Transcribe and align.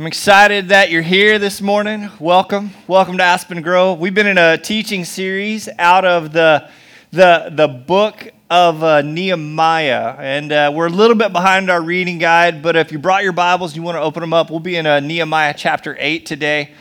I'm 0.00 0.06
excited 0.06 0.70
that 0.70 0.90
you're 0.90 1.02
here 1.02 1.38
this 1.38 1.60
morning. 1.60 2.08
Welcome. 2.18 2.70
Welcome 2.86 3.18
to 3.18 3.22
Aspen 3.22 3.60
Grove. 3.60 4.00
We've 4.00 4.14
been 4.14 4.28
in 4.28 4.38
a 4.38 4.56
teaching 4.56 5.04
series 5.04 5.68
out 5.78 6.06
of 6.06 6.32
the, 6.32 6.70
the, 7.10 7.52
the 7.52 7.68
book 7.68 8.32
of 8.48 8.82
uh, 8.82 9.02
Nehemiah. 9.02 10.16
And 10.18 10.52
uh, 10.52 10.72
we're 10.74 10.86
a 10.86 10.88
little 10.88 11.16
bit 11.16 11.34
behind 11.34 11.68
our 11.68 11.82
reading 11.82 12.16
guide, 12.16 12.62
but 12.62 12.76
if 12.76 12.92
you 12.92 12.98
brought 12.98 13.24
your 13.24 13.34
Bibles, 13.34 13.76
you 13.76 13.82
want 13.82 13.96
to 13.96 14.00
open 14.00 14.22
them 14.22 14.32
up, 14.32 14.48
we'll 14.48 14.58
be 14.58 14.76
in 14.76 14.86
uh, 14.86 15.00
Nehemiah 15.00 15.52
chapter 15.54 15.94
8 16.00 16.24
today. 16.24 16.72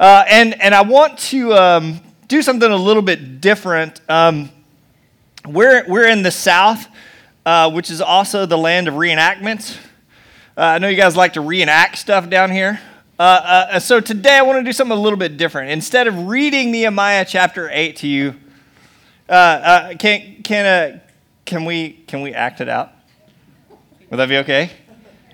Uh, 0.00 0.24
and, 0.26 0.58
and 0.62 0.74
I 0.74 0.80
want 0.80 1.18
to 1.18 1.52
um, 1.52 2.00
do 2.26 2.40
something 2.40 2.70
a 2.70 2.74
little 2.74 3.02
bit 3.02 3.42
different. 3.42 4.00
Um, 4.08 4.48
we're, 5.46 5.84
we're 5.86 6.08
in 6.08 6.22
the 6.22 6.30
South, 6.30 6.88
uh, 7.44 7.70
which 7.70 7.90
is 7.90 8.00
also 8.00 8.46
the 8.46 8.56
land 8.56 8.88
of 8.88 8.94
reenactments. 8.94 9.76
Uh, 10.54 10.60
I 10.60 10.78
know 10.78 10.88
you 10.88 10.98
guys 10.98 11.16
like 11.16 11.32
to 11.32 11.40
reenact 11.40 11.96
stuff 11.96 12.28
down 12.28 12.50
here. 12.50 12.78
Uh, 13.18 13.22
uh, 13.22 13.80
so 13.80 14.00
today 14.00 14.36
I 14.36 14.42
want 14.42 14.58
to 14.58 14.62
do 14.62 14.72
something 14.74 14.96
a 14.96 15.00
little 15.00 15.18
bit 15.18 15.38
different. 15.38 15.70
Instead 15.70 16.06
of 16.06 16.26
reading 16.26 16.70
Nehemiah 16.70 17.24
chapter 17.26 17.70
8 17.72 17.96
to 17.96 18.06
you, 18.06 18.34
uh, 19.30 19.32
uh, 19.32 19.94
can, 19.94 20.42
can, 20.42 20.66
uh, 20.66 20.98
can, 21.46 21.64
we, 21.64 21.92
can 22.06 22.20
we 22.20 22.34
act 22.34 22.60
it 22.60 22.68
out? 22.68 22.92
Would 24.10 24.18
that 24.18 24.28
be 24.28 24.36
okay? 24.38 24.72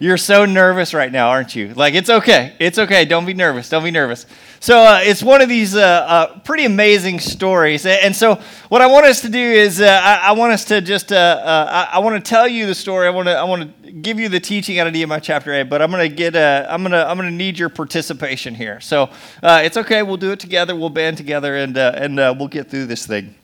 You're 0.00 0.16
so 0.16 0.44
nervous 0.44 0.94
right 0.94 1.10
now, 1.10 1.30
aren't 1.30 1.56
you? 1.56 1.74
Like, 1.74 1.94
it's 1.94 2.08
okay. 2.08 2.54
It's 2.60 2.78
okay. 2.78 3.04
Don't 3.04 3.26
be 3.26 3.34
nervous. 3.34 3.68
Don't 3.68 3.82
be 3.82 3.90
nervous. 3.90 4.26
So, 4.60 4.78
uh, 4.78 5.00
it's 5.02 5.24
one 5.24 5.40
of 5.40 5.48
these 5.48 5.74
uh, 5.74 5.80
uh, 5.80 6.38
pretty 6.40 6.64
amazing 6.64 7.18
stories. 7.18 7.84
And 7.84 8.14
so, 8.14 8.36
what 8.68 8.80
I 8.80 8.86
want 8.86 9.06
us 9.06 9.22
to 9.22 9.28
do 9.28 9.38
is, 9.38 9.80
uh, 9.80 10.00
I, 10.02 10.28
I, 10.28 10.32
want 10.32 10.52
us 10.52 10.64
to 10.66 10.80
just, 10.80 11.10
uh, 11.10 11.16
uh, 11.16 11.88
I, 11.92 11.96
I 11.96 11.98
want 11.98 12.24
to 12.24 12.28
tell 12.28 12.46
you 12.46 12.66
the 12.66 12.76
story. 12.76 13.08
I 13.08 13.10
want 13.10 13.26
to, 13.26 13.36
I 13.36 13.42
want 13.42 13.84
to 13.84 13.90
give 13.90 14.20
you 14.20 14.28
the 14.28 14.38
teaching 14.38 14.78
out 14.78 14.86
of 14.86 14.92
Nehemiah 14.92 15.20
chapter 15.20 15.52
8, 15.52 15.64
but 15.64 15.82
I'm 15.82 15.90
going 15.90 16.08
to 16.08 16.14
get, 16.14 16.36
I'm 16.36 16.82
going 16.82 16.92
to, 16.92 17.04
I'm 17.04 17.16
going 17.16 17.28
to 17.28 17.34
need 17.34 17.58
your 17.58 17.68
participation 17.68 18.54
here. 18.54 18.80
So, 18.80 19.10
it's 19.42 19.76
okay. 19.76 20.04
We'll 20.04 20.16
do 20.16 20.30
it 20.30 20.38
together. 20.38 20.76
We'll 20.76 20.90
band 20.90 21.16
together 21.16 21.56
and, 21.56 21.76
and 21.76 22.16
we'll 22.38 22.48
get 22.48 22.70
through 22.70 22.86
this 22.86 23.04
thing. 23.04 23.34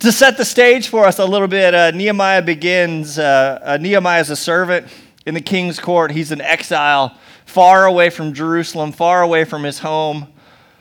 To 0.00 0.12
set 0.12 0.36
the 0.36 0.44
stage 0.44 0.88
for 0.88 1.06
us 1.06 1.18
a 1.18 1.24
little 1.24 1.48
bit, 1.48 1.72
Nehemiah 1.94 2.42
begins, 2.42 3.16
Nehemiah 3.16 4.20
is 4.20 4.30
a 4.30 4.36
servant 4.36 4.86
in 5.28 5.34
the 5.34 5.40
king's 5.42 5.78
court. 5.78 6.10
He's 6.10 6.32
in 6.32 6.40
exile, 6.40 7.14
far 7.44 7.84
away 7.84 8.08
from 8.08 8.32
Jerusalem, 8.32 8.92
far 8.92 9.20
away 9.20 9.44
from 9.44 9.62
his 9.62 9.80
home. 9.80 10.28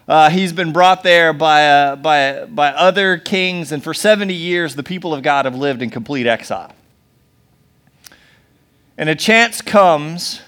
Uh, 0.08 0.30
he's 0.30 0.54
been 0.54 0.72
brought 0.72 1.04
there 1.04 1.34
by, 1.34 1.68
uh, 1.70 1.96
by, 1.98 2.46
by 2.46 2.70
other 2.70 3.18
kings, 3.18 3.74
and 3.74 3.84
for 3.84 3.94
70 3.94 4.34
years, 4.34 4.76
the 4.76 4.84
people 4.84 5.14
of 5.14 5.22
God 5.22 5.44
have 5.44 5.56
lived 5.56 5.82
in 5.82 5.90
complete 5.90 6.26
exile. 6.26 6.74
And 8.98 9.10
a 9.10 9.16
chance 9.16 9.62
comes 9.62 10.42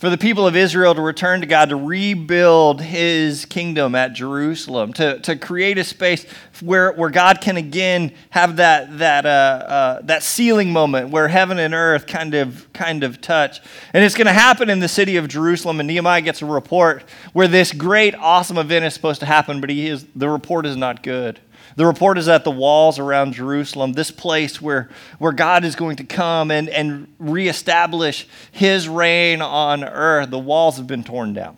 for 0.00 0.08
the 0.08 0.16
people 0.16 0.46
of 0.46 0.56
Israel 0.56 0.94
to 0.94 1.02
return 1.02 1.42
to 1.42 1.46
God, 1.46 1.68
to 1.68 1.76
rebuild 1.76 2.80
his 2.80 3.44
kingdom 3.44 3.94
at 3.94 4.14
Jerusalem, 4.14 4.94
to, 4.94 5.20
to 5.20 5.36
create 5.36 5.76
a 5.76 5.84
space 5.84 6.24
where, 6.62 6.92
where 6.92 7.10
God 7.10 7.42
can 7.42 7.58
again 7.58 8.14
have 8.30 8.56
that, 8.56 8.96
that, 8.96 9.26
uh, 9.26 9.28
uh, 9.28 10.00
that 10.04 10.22
sealing 10.22 10.72
moment 10.72 11.10
where 11.10 11.28
heaven 11.28 11.58
and 11.58 11.74
earth 11.74 12.06
kind 12.06 12.32
of, 12.32 12.72
kind 12.72 13.04
of 13.04 13.20
touch. 13.20 13.60
And 13.92 14.02
it's 14.02 14.14
going 14.14 14.26
to 14.26 14.32
happen 14.32 14.70
in 14.70 14.78
the 14.78 14.88
city 14.88 15.16
of 15.18 15.28
Jerusalem. 15.28 15.80
And 15.80 15.86
Nehemiah 15.86 16.22
gets 16.22 16.40
a 16.40 16.46
report 16.46 17.04
where 17.34 17.46
this 17.46 17.70
great, 17.70 18.14
awesome 18.14 18.56
event 18.56 18.86
is 18.86 18.94
supposed 18.94 19.20
to 19.20 19.26
happen, 19.26 19.60
but 19.60 19.68
he 19.68 19.86
is, 19.86 20.06
the 20.16 20.30
report 20.30 20.64
is 20.64 20.78
not 20.78 21.02
good. 21.02 21.40
The 21.76 21.86
report 21.86 22.18
is 22.18 22.26
that 22.26 22.44
the 22.44 22.50
walls 22.50 22.98
around 22.98 23.34
Jerusalem, 23.34 23.92
this 23.92 24.10
place 24.10 24.60
where, 24.60 24.90
where 25.18 25.32
God 25.32 25.64
is 25.64 25.76
going 25.76 25.96
to 25.96 26.04
come 26.04 26.50
and, 26.50 26.68
and 26.68 27.12
reestablish 27.18 28.26
his 28.50 28.88
reign 28.88 29.40
on 29.40 29.84
earth, 29.84 30.30
the 30.30 30.38
walls 30.38 30.76
have 30.76 30.86
been 30.86 31.04
torn 31.04 31.32
down. 31.32 31.56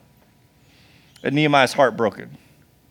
And 1.22 1.34
Nehemiah's 1.34 1.72
heartbroken. 1.72 2.36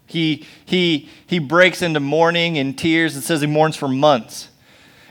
He, 0.07 0.45
he, 0.65 1.09
he 1.25 1.39
breaks 1.39 1.81
into 1.81 1.99
mourning 1.99 2.57
and 2.57 2.77
tears. 2.77 3.15
It 3.15 3.21
says 3.21 3.41
he 3.41 3.47
mourns 3.47 3.75
for 3.75 3.87
months. 3.87 4.49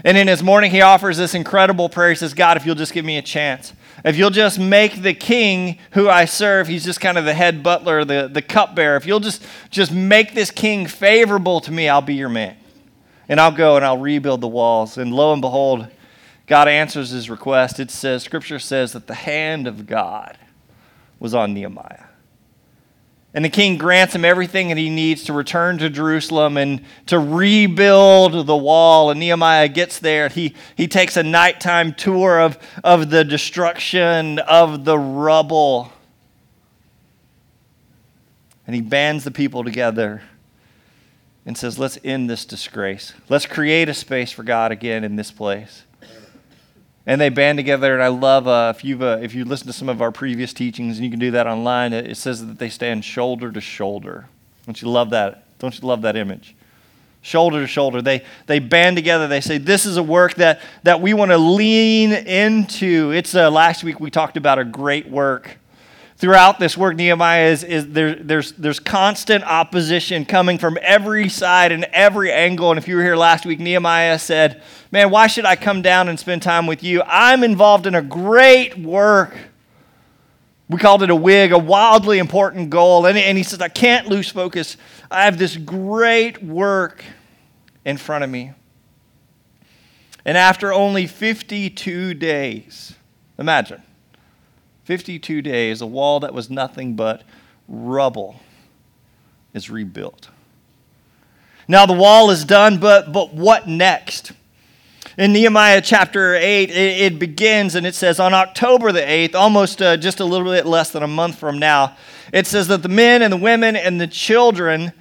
And 0.04 0.16
in 0.16 0.28
his 0.28 0.42
mourning, 0.42 0.70
he 0.70 0.80
offers 0.80 1.16
this 1.16 1.34
incredible 1.34 1.88
prayer. 1.88 2.10
He 2.10 2.16
says, 2.16 2.34
God, 2.34 2.56
if 2.56 2.66
you'll 2.66 2.74
just 2.74 2.92
give 2.92 3.04
me 3.04 3.16
a 3.18 3.22
chance, 3.22 3.72
if 4.04 4.16
you'll 4.16 4.30
just 4.30 4.58
make 4.58 5.02
the 5.02 5.14
king 5.14 5.78
who 5.92 6.08
I 6.08 6.24
serve, 6.24 6.68
he's 6.68 6.84
just 6.84 7.00
kind 7.00 7.18
of 7.18 7.24
the 7.24 7.34
head 7.34 7.62
butler, 7.62 8.04
the, 8.04 8.28
the 8.32 8.42
cupbearer. 8.42 8.96
If 8.96 9.06
you'll 9.06 9.20
just, 9.20 9.44
just 9.70 9.92
make 9.92 10.34
this 10.34 10.50
king 10.50 10.86
favorable 10.86 11.60
to 11.60 11.72
me, 11.72 11.88
I'll 11.88 12.00
be 12.00 12.14
your 12.14 12.28
man. 12.28 12.56
And 13.28 13.40
I'll 13.40 13.52
go 13.52 13.76
and 13.76 13.84
I'll 13.84 13.98
rebuild 13.98 14.40
the 14.40 14.48
walls. 14.48 14.98
And 14.98 15.12
lo 15.12 15.32
and 15.32 15.40
behold, 15.40 15.88
God 16.46 16.66
answers 16.66 17.10
his 17.10 17.30
request. 17.30 17.78
It 17.78 17.90
says, 17.90 18.22
Scripture 18.22 18.58
says 18.58 18.92
that 18.92 19.06
the 19.06 19.14
hand 19.14 19.66
of 19.66 19.86
God 19.86 20.36
was 21.20 21.34
on 21.34 21.54
Nehemiah. 21.54 22.09
And 23.32 23.44
the 23.44 23.48
king 23.48 23.78
grants 23.78 24.14
him 24.14 24.24
everything 24.24 24.68
that 24.68 24.76
he 24.76 24.90
needs 24.90 25.24
to 25.24 25.32
return 25.32 25.78
to 25.78 25.88
Jerusalem 25.88 26.56
and 26.56 26.82
to 27.06 27.18
rebuild 27.18 28.46
the 28.46 28.56
wall. 28.56 29.10
And 29.10 29.20
Nehemiah 29.20 29.68
gets 29.68 30.00
there. 30.00 30.28
He, 30.28 30.54
he 30.76 30.88
takes 30.88 31.16
a 31.16 31.22
nighttime 31.22 31.94
tour 31.94 32.40
of, 32.40 32.58
of 32.82 33.10
the 33.10 33.24
destruction 33.24 34.40
of 34.40 34.84
the 34.84 34.98
rubble. 34.98 35.92
And 38.66 38.74
he 38.74 38.80
bands 38.82 39.22
the 39.22 39.30
people 39.30 39.62
together 39.62 40.22
and 41.46 41.56
says, 41.56 41.78
Let's 41.78 41.98
end 42.02 42.28
this 42.28 42.44
disgrace. 42.44 43.12
Let's 43.28 43.46
create 43.46 43.88
a 43.88 43.94
space 43.94 44.32
for 44.32 44.42
God 44.42 44.72
again 44.72 45.04
in 45.04 45.14
this 45.14 45.30
place 45.30 45.84
and 47.06 47.20
they 47.20 47.28
band 47.28 47.58
together. 47.58 47.94
And 47.94 48.02
I 48.02 48.08
love 48.08 48.46
uh, 48.46 48.72
if 48.74 48.84
you've 48.84 49.02
uh, 49.02 49.18
if 49.22 49.34
you 49.34 49.44
listen 49.44 49.66
to 49.66 49.72
some 49.72 49.88
of 49.88 50.02
our 50.02 50.12
previous 50.12 50.52
teachings, 50.52 50.98
and 50.98 51.04
you 51.04 51.10
can 51.10 51.20
do 51.20 51.30
that 51.32 51.46
online. 51.46 51.92
It, 51.92 52.16
says 52.16 52.46
that 52.46 52.58
they 52.58 52.68
stand 52.68 53.04
shoulder 53.04 53.50
to 53.52 53.60
shoulder. 53.60 54.26
Don't 54.66 54.80
you 54.80 54.88
love 54.88 55.10
that? 55.10 55.44
Don't 55.58 55.78
you 55.80 55.86
love 55.86 56.02
that 56.02 56.16
image? 56.16 56.54
Shoulder 57.22 57.60
to 57.60 57.66
shoulder, 57.66 58.00
they 58.00 58.24
they 58.46 58.60
band 58.60 58.96
together. 58.96 59.28
They 59.28 59.42
say, 59.42 59.58
"This 59.58 59.84
is 59.84 59.98
a 59.98 60.02
work 60.02 60.34
that 60.36 60.60
that 60.84 61.02
we 61.02 61.12
want 61.12 61.30
to 61.30 61.38
lean 61.38 62.12
into." 62.12 63.12
It's 63.12 63.34
uh, 63.34 63.50
last 63.50 63.84
week 63.84 64.00
we 64.00 64.10
talked 64.10 64.38
about 64.38 64.58
a 64.58 64.64
great 64.64 65.08
work 65.08 65.58
throughout 66.20 66.58
this 66.58 66.76
work, 66.76 66.96
Nehemiah 66.96 67.46
is, 67.46 67.64
is 67.64 67.88
there, 67.88 68.14
there's, 68.14 68.52
there's 68.52 68.78
constant 68.78 69.42
opposition 69.42 70.26
coming 70.26 70.58
from 70.58 70.78
every 70.82 71.30
side 71.30 71.72
and 71.72 71.84
every 71.92 72.30
angle. 72.30 72.70
And 72.70 72.78
if 72.78 72.86
you 72.86 72.96
were 72.96 73.02
here 73.02 73.16
last 73.16 73.46
week, 73.46 73.58
Nehemiah 73.58 74.18
said, 74.18 74.62
Man, 74.92 75.10
why 75.10 75.28
should 75.28 75.46
I 75.46 75.56
come 75.56 75.80
down 75.80 76.08
and 76.08 76.20
spend 76.20 76.42
time 76.42 76.66
with 76.66 76.82
you? 76.82 77.02
I'm 77.06 77.42
involved 77.42 77.86
in 77.86 77.94
a 77.94 78.02
great 78.02 78.76
work. 78.76 79.34
We 80.68 80.78
called 80.78 81.02
it 81.02 81.10
a 81.10 81.16
wig, 81.16 81.52
a 81.52 81.58
wildly 81.58 82.18
important 82.18 82.68
goal. 82.68 83.06
And, 83.06 83.16
and 83.16 83.38
he 83.38 83.42
says, 83.42 83.60
I 83.60 83.68
can't 83.68 84.06
lose 84.06 84.28
focus. 84.28 84.76
I 85.10 85.24
have 85.24 85.38
this 85.38 85.56
great 85.56 86.42
work 86.42 87.02
in 87.84 87.96
front 87.96 88.24
of 88.24 88.30
me. 88.30 88.52
And 90.26 90.36
after 90.36 90.70
only 90.70 91.06
52 91.06 92.12
days, 92.14 92.94
imagine, 93.38 93.82
52 94.90 95.40
days, 95.40 95.80
a 95.80 95.86
wall 95.86 96.18
that 96.18 96.34
was 96.34 96.50
nothing 96.50 96.96
but 96.96 97.22
rubble 97.68 98.40
is 99.54 99.70
rebuilt. 99.70 100.30
Now 101.68 101.86
the 101.86 101.92
wall 101.92 102.32
is 102.32 102.44
done, 102.44 102.78
but, 102.78 103.12
but 103.12 103.32
what 103.32 103.68
next? 103.68 104.32
In 105.16 105.32
Nehemiah 105.32 105.80
chapter 105.80 106.34
8, 106.34 106.70
it, 106.70 106.74
it 106.74 107.18
begins 107.20 107.76
and 107.76 107.86
it 107.86 107.94
says, 107.94 108.18
On 108.18 108.34
October 108.34 108.90
the 108.90 108.98
8th, 108.98 109.36
almost 109.36 109.80
uh, 109.80 109.96
just 109.96 110.18
a 110.18 110.24
little 110.24 110.50
bit 110.50 110.66
less 110.66 110.90
than 110.90 111.04
a 111.04 111.06
month 111.06 111.38
from 111.38 111.60
now, 111.60 111.96
it 112.32 112.48
says 112.48 112.66
that 112.66 112.82
the 112.82 112.88
men 112.88 113.22
and 113.22 113.32
the 113.32 113.36
women 113.36 113.76
and 113.76 114.00
the 114.00 114.08
children 114.08 114.92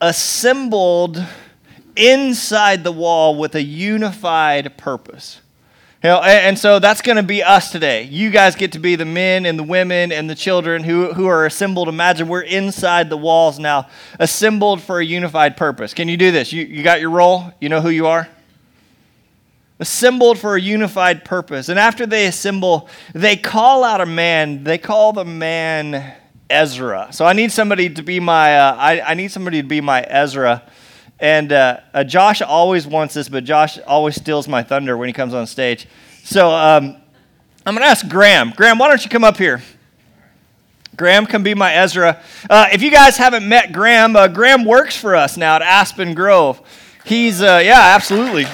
assembled 0.00 1.20
inside 1.96 2.84
the 2.84 2.92
wall 2.92 3.36
with 3.36 3.56
a 3.56 3.62
unified 3.64 4.78
purpose. 4.78 5.40
You 6.02 6.08
know, 6.08 6.20
and 6.20 6.58
so 6.58 6.80
that's 6.80 7.00
going 7.00 7.14
to 7.14 7.22
be 7.22 7.44
us 7.44 7.70
today. 7.70 8.02
You 8.02 8.30
guys 8.30 8.56
get 8.56 8.72
to 8.72 8.80
be 8.80 8.96
the 8.96 9.04
men 9.04 9.46
and 9.46 9.56
the 9.56 9.62
women 9.62 10.10
and 10.10 10.28
the 10.28 10.34
children 10.34 10.82
who, 10.82 11.12
who 11.12 11.26
are 11.26 11.46
assembled. 11.46 11.88
Imagine 11.88 12.26
we're 12.26 12.40
inside 12.40 13.08
the 13.08 13.16
walls 13.16 13.60
now, 13.60 13.86
assembled 14.18 14.82
for 14.82 14.98
a 14.98 15.04
unified 15.04 15.56
purpose. 15.56 15.94
Can 15.94 16.08
you 16.08 16.16
do 16.16 16.32
this? 16.32 16.52
You, 16.52 16.64
you 16.64 16.82
got 16.82 17.00
your 17.00 17.10
role? 17.10 17.52
You 17.60 17.68
know 17.68 17.80
who 17.80 17.90
you 17.90 18.08
are? 18.08 18.28
Assembled 19.78 20.40
for 20.40 20.56
a 20.56 20.60
unified 20.60 21.24
purpose. 21.24 21.68
And 21.68 21.78
after 21.78 22.04
they 22.04 22.26
assemble, 22.26 22.88
they 23.14 23.36
call 23.36 23.84
out 23.84 24.00
a 24.00 24.06
man. 24.06 24.64
They 24.64 24.78
call 24.78 25.12
the 25.12 25.24
man 25.24 26.14
Ezra. 26.50 27.12
So 27.12 27.26
I 27.26 27.32
need 27.32 27.52
somebody 27.52 27.88
to 27.90 28.02
be 28.02 28.18
my, 28.18 28.58
uh, 28.58 28.74
I, 28.74 29.00
I 29.02 29.14
need 29.14 29.30
somebody 29.30 29.62
to 29.62 29.68
be 29.68 29.80
my 29.80 30.02
Ezra. 30.02 30.64
And 31.22 31.52
uh, 31.52 31.78
uh, 31.94 32.02
Josh 32.02 32.42
always 32.42 32.84
wants 32.84 33.14
this, 33.14 33.28
but 33.28 33.44
Josh 33.44 33.78
always 33.86 34.16
steals 34.16 34.48
my 34.48 34.64
thunder 34.64 34.96
when 34.96 35.08
he 35.08 35.12
comes 35.12 35.34
on 35.34 35.46
stage. 35.46 35.86
So 36.24 36.50
um, 36.50 36.96
I'm 37.64 37.74
going 37.74 37.84
to 37.84 37.88
ask 37.88 38.08
Graham. 38.08 38.52
Graham, 38.56 38.76
why 38.76 38.88
don't 38.88 39.04
you 39.04 39.08
come 39.08 39.22
up 39.22 39.36
here? 39.36 39.62
Graham 40.96 41.24
can 41.26 41.44
be 41.44 41.54
my 41.54 41.72
Ezra. 41.74 42.20
Uh, 42.50 42.66
if 42.72 42.82
you 42.82 42.90
guys 42.90 43.16
haven't 43.16 43.48
met 43.48 43.72
Graham, 43.72 44.16
uh, 44.16 44.26
Graham 44.26 44.64
works 44.64 44.96
for 44.96 45.14
us 45.14 45.36
now 45.36 45.54
at 45.54 45.62
Aspen 45.62 46.12
Grove. 46.12 46.60
He's, 47.04 47.40
uh, 47.40 47.62
yeah, 47.64 47.94
absolutely. 47.94 48.46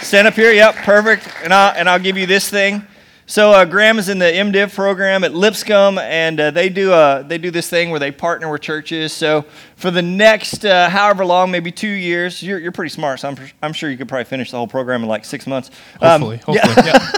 Stand 0.00 0.26
up 0.26 0.34
here. 0.34 0.52
Yep, 0.52 0.76
perfect. 0.76 1.28
And 1.44 1.52
I'll, 1.52 1.74
and 1.76 1.86
I'll 1.86 2.00
give 2.00 2.16
you 2.16 2.24
this 2.24 2.48
thing. 2.48 2.82
So 3.30 3.52
uh, 3.52 3.64
Graham 3.64 4.00
is 4.00 4.08
in 4.08 4.18
the 4.18 4.24
MDiv 4.24 4.74
program 4.74 5.22
at 5.22 5.32
Lipscomb, 5.32 5.98
and 5.98 6.40
uh, 6.40 6.50
they 6.50 6.68
do 6.68 6.92
uh, 6.92 7.22
they 7.22 7.38
do 7.38 7.52
this 7.52 7.70
thing 7.70 7.90
where 7.90 8.00
they 8.00 8.10
partner 8.10 8.50
with 8.50 8.60
churches. 8.60 9.12
So 9.12 9.44
for 9.76 9.92
the 9.92 10.02
next 10.02 10.64
uh, 10.64 10.88
however 10.90 11.24
long, 11.24 11.52
maybe 11.52 11.70
two 11.70 11.86
years, 11.86 12.42
you're, 12.42 12.58
you're 12.58 12.72
pretty 12.72 12.88
smart. 12.88 13.20
So 13.20 13.28
I'm, 13.28 13.36
I'm 13.62 13.72
sure 13.72 13.88
you 13.88 13.96
could 13.96 14.08
probably 14.08 14.24
finish 14.24 14.50
the 14.50 14.56
whole 14.56 14.66
program 14.66 15.04
in 15.04 15.08
like 15.08 15.24
six 15.24 15.46
months. 15.46 15.70
Hopefully, 16.02 16.40
um, 16.44 16.56
hopefully, 16.56 16.86
yeah. 16.88 17.12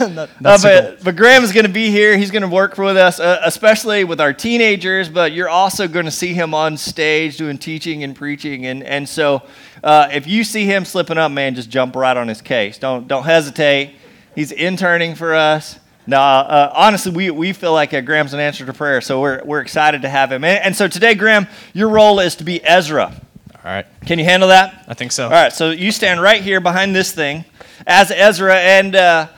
yeah. 0.42 0.58
But, 0.60 1.04
but 1.04 1.14
Graham 1.14 1.44
is 1.44 1.52
going 1.52 1.66
to 1.66 1.72
be 1.72 1.92
here. 1.92 2.16
He's 2.16 2.32
going 2.32 2.42
to 2.42 2.48
work 2.48 2.76
with 2.76 2.96
us, 2.96 3.20
uh, 3.20 3.40
especially 3.44 4.02
with 4.02 4.20
our 4.20 4.32
teenagers. 4.32 5.08
But 5.08 5.30
you're 5.30 5.48
also 5.48 5.86
going 5.86 6.06
to 6.06 6.10
see 6.10 6.34
him 6.34 6.54
on 6.54 6.76
stage 6.76 7.36
doing 7.36 7.56
teaching 7.56 8.02
and 8.02 8.16
preaching, 8.16 8.66
and 8.66 8.82
and 8.82 9.08
so 9.08 9.44
if 9.84 10.26
you 10.26 10.42
see 10.42 10.64
him 10.64 10.84
slipping 10.84 11.18
up, 11.18 11.30
man, 11.30 11.54
just 11.54 11.70
jump 11.70 11.94
right 11.94 12.16
on 12.16 12.26
his 12.26 12.42
case. 12.42 12.78
Don't 12.78 13.06
don't 13.06 13.22
hesitate. 13.22 13.98
He's 14.34 14.52
interning 14.52 15.14
for 15.14 15.34
us. 15.34 15.78
Now, 16.06 16.22
uh, 16.22 16.72
honestly, 16.74 17.12
we, 17.12 17.30
we 17.30 17.52
feel 17.52 17.72
like 17.72 17.94
uh, 17.94 18.00
Graham's 18.00 18.34
an 18.34 18.40
answer 18.40 18.66
to 18.66 18.72
prayer, 18.72 19.00
so 19.00 19.20
we're, 19.20 19.42
we're 19.44 19.60
excited 19.60 20.02
to 20.02 20.08
have 20.08 20.32
him. 20.32 20.42
And, 20.42 20.64
and, 20.64 20.76
so 20.76 20.88
today, 20.88 21.14
Graham, 21.14 21.46
your 21.74 21.90
role 21.90 22.18
is 22.18 22.34
to 22.36 22.44
be 22.44 22.64
Ezra. 22.64 23.12
All 23.54 23.60
right. 23.64 23.86
Can 24.06 24.18
you 24.18 24.24
handle 24.24 24.48
that? 24.48 24.84
I 24.88 24.94
think 24.94 25.12
so. 25.12 25.24
All 25.24 25.30
right, 25.30 25.52
so 25.52 25.70
you 25.70 25.92
stand 25.92 26.20
right 26.20 26.42
here 26.42 26.60
behind 26.60 26.96
this 26.96 27.12
thing 27.12 27.44
as 27.86 28.10
Ezra. 28.10 28.56
And 28.56 28.96
uh, 28.96 29.28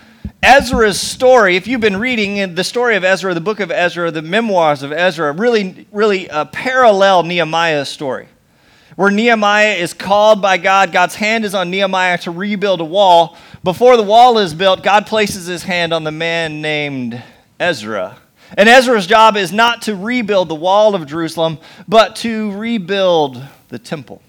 Ezra's 0.43 0.99
story, 0.99 1.57
if 1.57 1.67
you've 1.67 1.83
been 1.83 1.99
reading 1.99 2.55
the 2.55 2.65
story 2.65 2.97
of 2.97 3.05
Ezra, 3.05 3.35
the 3.35 3.41
book 3.43 3.61
of 3.61 3.71
Ezra, 3.71 4.11
the 4.11 4.23
memoirs 4.23 4.83
of 4.83 4.93
Ezra, 4.93 5.33
really, 5.33 5.87
really 5.93 6.31
uh, 6.31 6.47
parallel 6.47 7.25
Nehemiah's 7.25 7.91
story 7.91 8.29
where 8.97 9.11
Nehemiah 9.11 9.75
is 9.75 9.93
called 9.93 10.41
by 10.41 10.59
God. 10.59 10.93
God's 10.93 11.15
hand 11.15 11.45
is 11.45 11.55
on 11.55 11.71
Nehemiah 11.71 12.19
to 12.19 12.31
rebuild 12.31 12.81
a 12.81 12.85
wall. 12.85 13.37
Before 13.63 13.97
the 13.97 14.03
wall 14.03 14.39
is 14.39 14.55
built, 14.55 14.83
God 14.83 15.07
places 15.07 15.47
his 15.47 15.63
hand 15.63 15.93
on 15.93 16.05
the 16.05 16.13
man 16.13 16.61
named 16.61 17.23
Ezra. 17.59 18.19
And 18.57 18.69
Ezra's 18.69 19.07
job 19.07 19.37
is 19.37 19.53
not 19.53 19.83
to 19.83 19.97
rebuild 19.97 20.49
the 20.49 20.55
wall 20.55 20.95
of 20.95 21.07
Jerusalem, 21.07 21.59
but 21.89 22.17
to 22.17 22.53
rebuild 22.53 23.43
the 23.69 23.79
temple. 23.79 24.23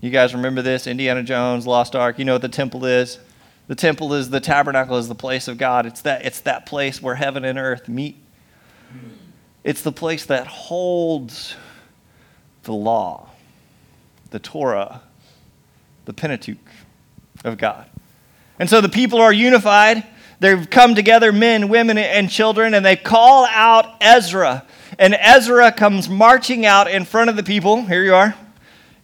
You 0.00 0.10
guys 0.10 0.34
remember 0.34 0.62
this? 0.62 0.86
Indiana 0.86 1.22
Jones, 1.22 1.66
Lost 1.66 1.96
Ark. 1.96 2.18
You 2.18 2.24
know 2.24 2.34
what 2.34 2.42
the 2.42 2.48
temple 2.48 2.84
is? 2.84 3.18
The 3.68 3.74
temple 3.74 4.14
is 4.14 4.30
the 4.30 4.40
tabernacle, 4.40 4.98
is 4.98 5.08
the 5.08 5.14
place 5.14 5.48
of 5.48 5.58
God. 5.58 5.86
It's 5.86 6.02
that, 6.02 6.24
it's 6.24 6.40
that 6.40 6.66
place 6.66 7.00
where 7.00 7.14
heaven 7.14 7.44
and 7.44 7.58
earth 7.58 7.88
meet. 7.88 8.16
It's 9.64 9.82
the 9.82 9.92
place 9.92 10.26
that 10.26 10.46
holds 10.46 11.54
the 12.64 12.72
law, 12.72 13.28
the 14.32 14.38
Torah, 14.38 15.02
the 16.06 16.12
Pentateuch 16.12 16.56
of 17.44 17.58
God. 17.58 17.88
And 18.58 18.68
so 18.68 18.80
the 18.80 18.88
people 18.88 19.20
are 19.20 19.32
unified. 19.32 20.04
They've 20.40 20.68
come 20.68 20.94
together, 20.94 21.32
men, 21.32 21.68
women, 21.68 21.98
and 21.98 22.28
children, 22.28 22.74
and 22.74 22.84
they 22.84 22.96
call 22.96 23.46
out 23.46 23.94
Ezra. 24.00 24.66
And 24.98 25.14
Ezra 25.14 25.70
comes 25.70 26.08
marching 26.08 26.66
out 26.66 26.90
in 26.90 27.04
front 27.04 27.30
of 27.30 27.36
the 27.36 27.42
people. 27.42 27.82
Here 27.82 28.02
you 28.04 28.14
are. 28.14 28.34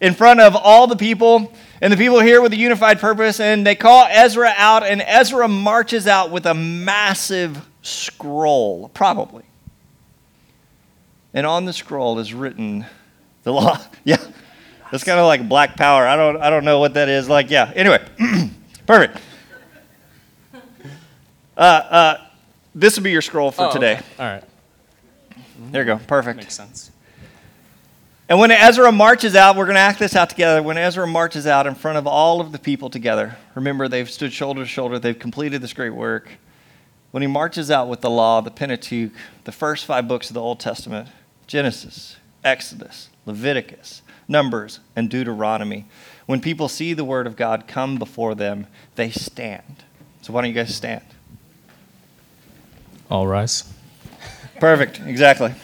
In 0.01 0.15
front 0.15 0.41
of 0.41 0.57
all 0.57 0.87
the 0.87 0.97
people. 0.97 1.53
And 1.81 1.93
the 1.93 1.97
people 1.97 2.21
here 2.21 2.41
with 2.41 2.53
a 2.53 2.57
unified 2.57 2.99
purpose. 2.99 3.39
And 3.39 3.67
they 3.67 3.75
call 3.75 4.07
Ezra 4.11 4.53
out, 4.57 4.85
and 4.85 5.03
Ezra 5.03 5.47
marches 5.47 6.07
out 6.07 6.31
with 6.31 6.47
a 6.47 6.55
massive 6.55 7.67
scroll, 7.83 8.89
probably. 8.89 9.45
And 11.35 11.47
on 11.47 11.67
the 11.67 11.73
scroll 11.73 12.19
is 12.19 12.35
written 12.35 12.87
the 13.43 13.53
law. 13.53 13.79
yeah. 14.05 14.19
It's 14.93 15.05
kind 15.05 15.21
of 15.21 15.27
like 15.27 15.49
black 15.49 15.77
power. 15.77 16.07
I 16.07 16.17
don't, 16.17 16.41
I 16.41 16.51
don't 16.51 16.65
know 16.65 16.79
what 16.79 16.95
that 16.95 17.09
is. 17.09 17.29
Like, 17.29 17.51
yeah. 17.51 17.73
Anyway, 17.75 18.05
perfect. 18.87 19.19
Uh, 21.57 21.61
uh, 21.61 22.27
this 22.75 22.97
will 22.97 23.03
be 23.03 23.11
your 23.11 23.23
scroll 23.23 23.51
for 23.51 23.67
oh, 23.67 23.73
today. 23.73 23.95
Okay. 23.95 24.05
All 24.19 24.27
right. 24.27 24.45
There 25.71 25.83
you 25.83 25.87
go. 25.87 25.99
Perfect. 26.07 26.39
Makes 26.39 26.55
sense. 26.55 26.91
And 28.29 28.39
when 28.39 28.51
Ezra 28.51 28.93
marches 28.93 29.35
out, 29.35 29.57
we're 29.57 29.65
going 29.65 29.77
to 29.77 29.81
act 29.81 29.99
this 29.99 30.15
out 30.15 30.29
together. 30.29 30.63
When 30.63 30.77
Ezra 30.77 31.07
marches 31.07 31.47
out 31.47 31.67
in 31.67 31.75
front 31.75 31.97
of 31.97 32.07
all 32.07 32.41
of 32.41 32.53
the 32.53 32.59
people 32.59 32.91
together, 32.91 33.37
remember 33.55 33.89
they've 33.89 34.09
stood 34.09 34.33
shoulder 34.33 34.63
to 34.63 34.67
shoulder, 34.67 34.99
they've 34.99 35.19
completed 35.19 35.63
this 35.63 35.73
great 35.73 35.95
work. 35.95 36.31
When 37.11 37.23
he 37.23 37.27
marches 37.27 37.71
out 37.71 37.89
with 37.89 38.03
the 38.03 38.11
law, 38.11 38.43
the 38.43 38.51
Pentateuch, 38.51 39.13
the 39.45 39.53
first 39.53 39.87
five 39.87 40.07
books 40.07 40.29
of 40.29 40.35
the 40.35 40.43
Old 40.43 40.61
Testament 40.61 41.09
Genesis, 41.47 42.17
Exodus, 42.45 43.09
Leviticus, 43.25 44.03
Numbers, 44.29 44.81
and 44.95 45.09
Deuteronomy 45.09 45.87
when 46.29 46.43
people 46.43 46.69
see 46.69 46.93
the 46.93 47.07
word 47.07 47.27
of 47.27 47.37
God 47.37 47.67
come 47.67 47.97
before 47.97 48.35
them, 48.35 48.67
they 48.97 49.09
stand. 49.11 49.83
So 50.21 50.31
why 50.31 50.43
don't 50.43 50.51
you 50.51 50.55
guys 50.55 50.75
stand? 50.75 51.03
All 53.11 53.27
rise. 53.27 53.73
Perfect, 54.61 55.01
exactly. 55.01 55.55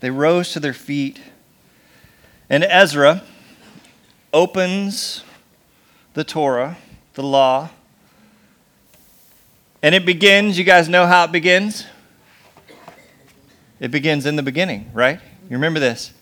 They 0.00 0.08
rose 0.08 0.52
to 0.52 0.60
their 0.60 0.72
feet, 0.72 1.20
and 2.48 2.64
Ezra 2.64 3.22
opens 4.32 5.22
the 6.14 6.24
Torah, 6.24 6.78
the 7.12 7.22
law, 7.22 7.68
and 9.82 9.94
it 9.94 10.06
begins. 10.06 10.56
You 10.56 10.64
guys 10.64 10.88
know 10.88 11.06
how 11.06 11.24
it 11.24 11.32
begins? 11.32 11.84
It 13.82 13.90
begins 13.90 14.26
in 14.26 14.36
the 14.36 14.44
beginning, 14.44 14.88
right? 14.94 15.18
You 15.50 15.56
remember 15.56 15.80
this? 15.80 16.12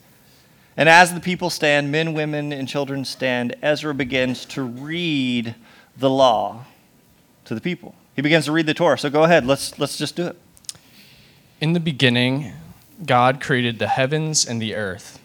And 0.79 0.89
as 0.89 1.13
the 1.13 1.21
people 1.21 1.51
stand, 1.51 1.93
men, 1.93 2.15
women, 2.15 2.55
and 2.55 2.67
children 2.67 3.05
stand, 3.05 3.55
Ezra 3.61 3.93
begins 3.93 4.47
to 4.47 4.63
read 4.63 5.55
the 5.95 6.09
law 6.09 6.65
to 7.45 7.55
the 7.55 7.61
people. 7.61 7.95
He 8.17 8.23
begins 8.23 8.47
to 8.47 8.53
read 8.53 8.65
the 8.65 8.73
Torah. 8.73 8.97
So 8.97 9.11
go 9.11 9.25
ahead, 9.25 9.45
let's, 9.45 9.79
let's 9.79 9.99
just 9.99 10.17
do 10.17 10.27
it. 10.29 10.37
In 11.61 11.75
the 11.75 11.81
beginning, 11.81 12.55
God 13.05 13.43
created 13.43 13.79
the 13.79 13.89
heavens 13.89 14.47
and 14.47 14.61
the 14.61 14.75
earth. 14.75 15.21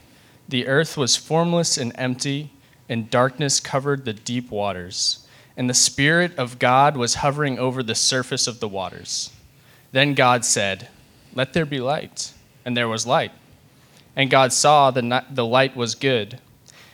The 0.50 0.68
earth 0.68 0.98
was 0.98 1.16
formless 1.16 1.78
and 1.78 1.94
empty, 1.96 2.52
and 2.90 3.10
darkness 3.10 3.62
covered 3.62 4.04
the 4.04 4.12
deep 4.12 4.52
waters. 4.52 5.26
And 5.56 5.70
the 5.70 5.74
Spirit 5.74 6.38
of 6.38 6.60
God 6.60 6.98
was 6.98 7.16
hovering 7.16 7.58
over 7.58 7.82
the 7.82 7.96
surface 7.96 8.46
of 8.46 8.60
the 8.60 8.68
waters. 8.68 9.32
Then 9.94 10.16
God 10.16 10.44
said, 10.44 10.90
Let 11.36 11.54
there 11.54 11.66
be 11.66 11.80
light. 11.80 12.34
And 12.64 12.76
there 12.76 12.88
was 12.88 13.06
light. 13.06 13.32
And 14.16 14.30
God 14.30 14.54
saw 14.54 14.90
the, 14.90 15.24
the 15.30 15.46
light 15.46 15.76
was 15.76 15.94
good. 15.94 16.40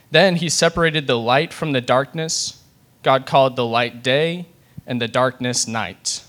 Then 0.10 0.36
he 0.36 0.50
separated 0.50 1.08
the 1.08 1.18
light 1.18 1.54
from 1.54 1.72
the 1.72 1.80
darkness. 1.80 2.62
God 3.04 3.26
called 3.26 3.56
the 3.56 3.66
light 3.66 4.04
day, 4.04 4.48
and 4.86 5.02
the 5.02 5.08
darkness 5.08 5.68
night. 5.68 6.24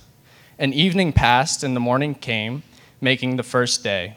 And 0.59 0.73
evening 0.73 1.13
passed, 1.13 1.65
and 1.65 1.75
the 1.75 1.81
morning 1.81 2.15
came, 2.15 2.63
making 3.01 3.37
the 3.37 3.43
first 3.43 3.83
day. 3.83 4.17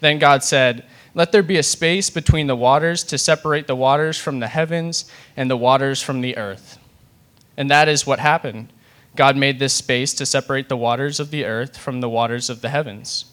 Then 0.00 0.18
God 0.18 0.42
said, 0.42 0.86
Let 1.14 1.32
there 1.32 1.42
be 1.42 1.58
a 1.58 1.62
space 1.62 2.08
between 2.08 2.46
the 2.46 2.56
waters 2.56 3.04
to 3.04 3.18
separate 3.18 3.66
the 3.66 3.76
waters 3.76 4.18
from 4.18 4.40
the 4.40 4.48
heavens 4.48 5.10
and 5.36 5.50
the 5.50 5.56
waters 5.56 6.00
from 6.00 6.22
the 6.22 6.36
earth. 6.36 6.78
And 7.56 7.70
that 7.70 7.88
is 7.88 8.06
what 8.06 8.18
happened. 8.18 8.72
God 9.16 9.36
made 9.36 9.58
this 9.58 9.72
space 9.72 10.12
to 10.14 10.26
separate 10.26 10.68
the 10.68 10.76
waters 10.76 11.20
of 11.20 11.30
the 11.30 11.44
earth 11.44 11.76
from 11.76 12.00
the 12.00 12.08
waters 12.08 12.50
of 12.50 12.60
the 12.60 12.68
heavens. 12.68 13.26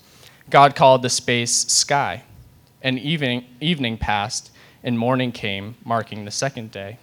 God 0.49 0.75
called 0.75 1.01
the 1.01 1.09
space 1.09 1.51
sky 1.51 2.23
and 2.81 2.99
evening, 2.99 3.45
evening 3.59 3.97
passed, 3.97 4.51
and 4.83 4.97
morning 4.97 5.31
came, 5.31 5.75
marking 5.83 6.25
the 6.25 6.31
second 6.31 6.71
day. 6.71 6.97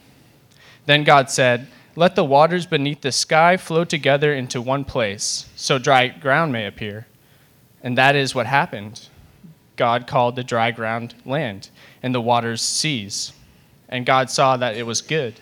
Then 0.86 1.04
God 1.04 1.30
said, 1.30 1.68
Let 1.96 2.14
the 2.14 2.24
waters 2.24 2.66
beneath 2.66 3.00
the 3.00 3.12
sky 3.12 3.56
flow 3.56 3.84
together 3.84 4.32
into 4.32 4.60
one 4.60 4.84
place, 4.84 5.48
so 5.56 5.78
dry 5.78 6.08
ground 6.08 6.52
may 6.52 6.66
appear. 6.66 7.06
And 7.82 7.96
that 7.96 8.16
is 8.16 8.34
what 8.34 8.46
happened. 8.46 9.08
God 9.76 10.06
called 10.06 10.34
the 10.34 10.44
dry 10.44 10.70
ground 10.70 11.14
land, 11.24 11.70
and 12.02 12.14
the 12.14 12.20
waters 12.20 12.62
seas. 12.62 13.32
And 13.88 14.04
God 14.04 14.30
saw 14.30 14.56
that 14.56 14.76
it 14.76 14.84
was 14.84 15.00
good. 15.00 15.40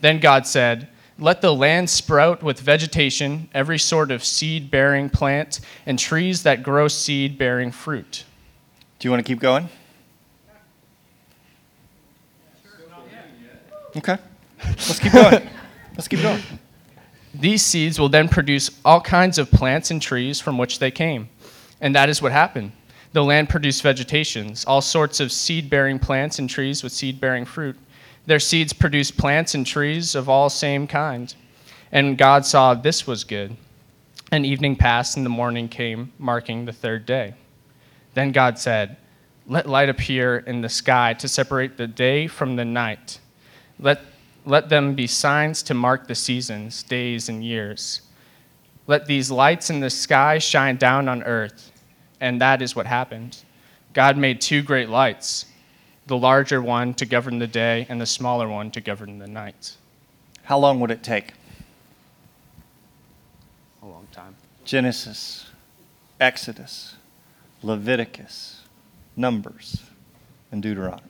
Then 0.00 0.18
God 0.18 0.46
said, 0.46 0.88
Let 1.18 1.40
the 1.40 1.54
land 1.54 1.90
sprout 1.90 2.42
with 2.42 2.58
vegetation, 2.60 3.48
every 3.54 3.78
sort 3.78 4.10
of 4.10 4.24
seed 4.24 4.70
bearing 4.70 5.10
plant, 5.10 5.60
and 5.86 5.98
trees 5.98 6.42
that 6.42 6.62
grow 6.62 6.88
seed 6.88 7.38
bearing 7.38 7.70
fruit 7.70 8.24
do 9.02 9.08
you 9.08 9.10
want 9.10 9.26
to 9.26 9.28
keep 9.28 9.40
going? 9.40 9.68
Okay. 13.96 14.16
Let's 14.64 15.00
keep 15.00 15.12
going. 15.12 15.48
Let's 15.96 16.06
keep 16.06 16.22
going. 16.22 16.40
These 17.34 17.62
seeds 17.62 17.98
will 17.98 18.08
then 18.08 18.28
produce 18.28 18.70
all 18.84 19.00
kinds 19.00 19.38
of 19.38 19.50
plants 19.50 19.90
and 19.90 20.00
trees 20.00 20.40
from 20.40 20.56
which 20.56 20.78
they 20.78 20.92
came. 20.92 21.30
And 21.80 21.96
that 21.96 22.10
is 22.10 22.22
what 22.22 22.30
happened. 22.30 22.70
The 23.12 23.24
land 23.24 23.48
produced 23.48 23.82
vegetations, 23.82 24.64
all 24.66 24.80
sorts 24.80 25.18
of 25.18 25.32
seed 25.32 25.68
bearing 25.68 25.98
plants 25.98 26.38
and 26.38 26.48
trees 26.48 26.84
with 26.84 26.92
seed 26.92 27.20
bearing 27.20 27.44
fruit. 27.44 27.76
Their 28.26 28.40
seeds 28.40 28.72
produced 28.72 29.16
plants 29.16 29.54
and 29.54 29.66
trees 29.66 30.14
of 30.14 30.28
all 30.28 30.48
same 30.48 30.86
kind. 30.86 31.34
And 31.90 32.16
God 32.16 32.46
saw 32.46 32.74
this 32.74 33.06
was 33.06 33.24
good. 33.24 33.56
And 34.30 34.46
evening 34.46 34.76
passed, 34.76 35.16
and 35.16 35.26
the 35.26 35.30
morning 35.30 35.68
came, 35.68 36.12
marking 36.18 36.64
the 36.64 36.72
third 36.72 37.04
day. 37.04 37.34
Then 38.14 38.32
God 38.32 38.58
said, 38.58 38.96
Let 39.46 39.68
light 39.68 39.88
appear 39.88 40.38
in 40.38 40.62
the 40.62 40.68
sky 40.68 41.14
to 41.14 41.28
separate 41.28 41.76
the 41.76 41.86
day 41.86 42.26
from 42.28 42.56
the 42.56 42.64
night. 42.64 43.18
Let 43.78 44.00
Let 44.46 44.68
them 44.68 44.94
be 44.94 45.06
signs 45.06 45.62
to 45.64 45.74
mark 45.74 46.06
the 46.06 46.14
seasons, 46.14 46.82
days, 46.82 47.28
and 47.28 47.44
years. 47.44 48.02
Let 48.86 49.06
these 49.06 49.30
lights 49.30 49.70
in 49.70 49.80
the 49.80 49.90
sky 49.90 50.38
shine 50.38 50.76
down 50.76 51.08
on 51.08 51.22
earth. 51.24 51.70
And 52.20 52.40
that 52.40 52.62
is 52.62 52.74
what 52.74 52.86
happened. 52.86 53.38
God 53.92 54.16
made 54.16 54.40
two 54.40 54.62
great 54.62 54.88
lights 54.88 55.46
the 56.12 56.18
larger 56.18 56.60
one 56.60 56.92
to 56.92 57.06
govern 57.06 57.38
the 57.38 57.46
day, 57.46 57.86
and 57.88 57.98
the 57.98 58.04
smaller 58.04 58.46
one 58.46 58.70
to 58.70 58.82
govern 58.82 59.18
the 59.18 59.26
night. 59.26 59.76
How 60.42 60.58
long 60.58 60.78
would 60.80 60.90
it 60.90 61.02
take? 61.02 61.32
A 63.82 63.86
long 63.86 64.06
time. 64.12 64.36
Genesis, 64.62 65.46
Exodus, 66.20 66.96
Leviticus, 67.62 68.60
Numbers, 69.16 69.84
and 70.50 70.62
Deuteronomy. 70.62 71.08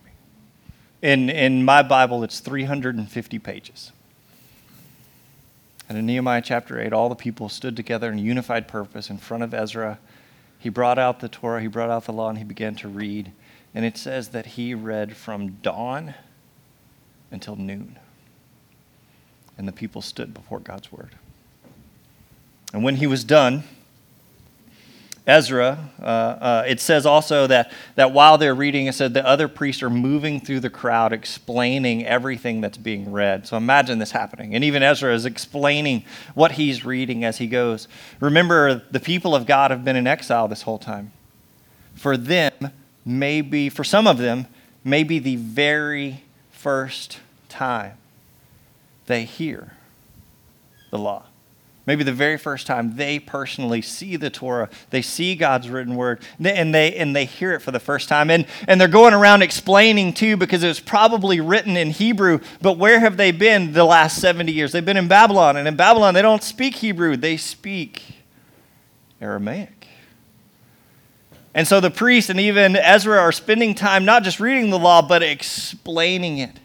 In, 1.03 1.29
in 1.29 1.65
my 1.65 1.83
Bible, 1.83 2.23
it's 2.23 2.39
350 2.39 3.41
pages. 3.41 3.91
And 5.89 5.99
in 5.99 6.07
Nehemiah 6.07 6.43
chapter 6.43 6.81
8, 6.81 6.93
all 6.93 7.09
the 7.09 7.17
people 7.17 7.49
stood 7.49 7.75
together 7.75 8.13
in 8.13 8.19
unified 8.19 8.69
purpose 8.69 9.11
in 9.11 9.19
front 9.19 9.43
of 9.43 9.53
Ezra. 9.53 9.99
He 10.61 10.69
brought 10.69 11.01
out 11.01 11.19
the 11.19 11.29
Torah, 11.29 11.61
he 11.61 11.67
brought 11.67 11.91
out 11.91 12.05
the 12.05 12.13
law, 12.13 12.29
and 12.29 12.39
he 12.39 12.45
began 12.45 12.77
to 12.77 12.87
read. 12.87 13.33
And 13.75 13.85
it 13.85 13.97
says 13.97 14.29
that 14.29 14.47
he 14.47 14.75
read 14.75 15.17
from 15.17 15.53
dawn 15.63 16.15
until 17.31 17.57
noon. 17.57 17.99
And 19.57 19.67
the 19.67 19.73
people 19.73 20.03
stood 20.03 20.35
before 20.35 20.61
God's 20.61 20.93
word. 20.93 21.11
And 22.73 22.83
when 22.83 22.97
he 22.97 23.07
was 23.07 23.25
done, 23.25 23.65
Ezra, 25.27 25.91
uh, 26.01 26.05
uh, 26.05 26.65
it 26.67 26.81
says 26.81 27.07
also 27.07 27.47
that, 27.47 27.71
that 27.95 28.13
while 28.13 28.39
they're 28.39 28.57
reading, 28.57 28.87
it 28.87 28.95
said 28.95 29.15
the 29.15 29.25
other 29.25 29.47
priests 29.47 29.81
are 29.83 29.91
moving 29.91 30.41
through 30.41 30.59
the 30.61 30.71
crowd 30.71 31.13
explaining 31.13 32.05
everything 32.05 32.61
that's 32.61 32.79
being 32.79 33.13
read. 33.13 33.47
So 33.47 33.57
imagine 33.57 33.99
this 34.01 34.11
happening. 34.11 34.55
And 34.55 34.65
even 34.65 34.83
Ezra 34.83 35.15
is 35.15 35.25
explaining 35.25 36.05
what 36.35 36.53
he's 36.53 36.85
reading 36.85 37.25
as 37.25 37.39
he 37.39 37.47
goes. 37.47 37.87
Remember, 38.19 38.83
the 38.91 38.99
people 38.99 39.37
of 39.37 39.47
God 39.47 39.71
have 39.71 39.85
been 39.85 39.97
in 39.97 40.09
exile 40.09 40.49
this 40.49 40.63
whole 40.63 40.79
time. 40.79 41.13
For 41.95 42.17
them, 42.17 42.73
maybe, 43.05 43.69
for 43.69 43.85
some 43.85 44.07
of 44.07 44.19
them, 44.19 44.47
maybe 44.85 45.19
the 45.19 45.37
very 45.37 46.23
first 46.51 47.21
time 47.49 47.97
they 49.07 49.25
hear 49.25 49.73
the 50.91 50.99
law. 50.99 51.25
Maybe 51.85 52.05
the 52.05 52.13
very 52.13 52.39
first 52.39 52.69
time 52.69 52.95
they 52.95 53.19
personally 53.19 53.83
see 53.83 54.15
the 54.15 54.31
Torah, 54.31 54.71
they 54.91 55.03
see 55.03 55.35
God's 55.35 55.69
written 55.69 55.97
word, 55.97 56.23
and 56.43 56.73
they, 56.73 56.95
and 56.95 57.15
they 57.15 57.25
hear 57.25 57.53
it 57.55 57.61
for 57.61 57.73
the 57.73 57.81
first 57.81 58.09
time. 58.09 58.31
And, 58.31 58.47
and 58.69 58.81
they're 58.81 58.87
going 58.87 59.15
around 59.15 59.43
explaining 59.43 60.13
too, 60.13 60.37
because 60.37 60.63
it 60.63 60.69
was 60.69 60.79
probably 60.79 61.41
written 61.41 61.77
in 61.77 61.91
Hebrew. 61.91 62.39
But 62.61 62.79
where 62.79 63.01
have 63.01 63.17
they 63.17 63.33
been 63.33 63.73
the 63.73 63.85
last 63.85 64.21
70 64.21 64.53
years? 64.53 64.71
They've 64.71 64.85
been 64.85 64.97
in 64.97 65.09
Babylon. 65.09 65.57
And 65.57 65.67
in 65.67 65.75
Babylon, 65.75 66.15
they 66.15 66.23
don't 66.23 66.43
speak 66.45 66.77
Hebrew, 66.77 67.17
they 67.17 67.37
speak 67.37 68.03
Aramaic. 69.21 69.82
And 71.55 71.69
so 71.69 71.81
the 71.81 71.91
priest 71.91 72.31
and 72.31 72.41
even 72.41 72.77
Ezra 72.77 73.19
are 73.19 73.33
spending 73.33 73.75
time 73.75 74.05
not 74.05 74.23
just 74.23 74.41
reading 74.41 74.71
the 74.71 74.79
law, 74.79 75.03
but 75.03 75.23
explaining 75.23 76.39
it 76.39 76.59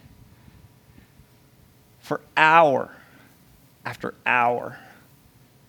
for 1.99 2.21
hour 2.37 2.89
after 3.85 4.13
hour 4.25 4.77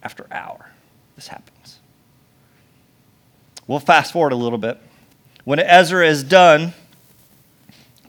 after 0.02 0.26
hour. 0.30 0.70
This 1.16 1.28
happens. 1.28 1.80
We'll 3.66 3.80
fast 3.80 4.12
forward 4.12 4.32
a 4.32 4.36
little 4.36 4.58
bit. 4.58 4.78
When 5.44 5.58
Ezra 5.58 6.06
is 6.06 6.22
done 6.22 6.74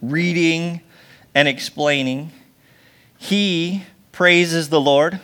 reading 0.02 0.82
and 1.34 1.48
explaining, 1.48 2.32
he 3.18 3.84
praises 4.12 4.70
the 4.70 4.80
Lord. 4.80 5.20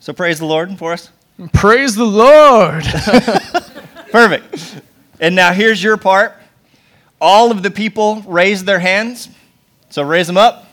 So 0.00 0.12
praise 0.12 0.38
the 0.40 0.46
Lord 0.46 0.76
for 0.78 0.92
us. 0.92 1.10
Praise 1.52 1.94
the 1.94 2.04
Lord! 2.04 2.84
Perfect. 4.10 4.82
And 5.20 5.34
now 5.34 5.52
here's 5.52 5.82
your 5.82 5.96
part. 5.96 6.34
All 7.20 7.50
of 7.50 7.62
the 7.62 7.70
people 7.70 8.22
raise 8.26 8.64
their 8.64 8.78
hands. 8.78 9.28
So 9.90 10.02
raise 10.02 10.26
them 10.26 10.36
up. 10.36 10.66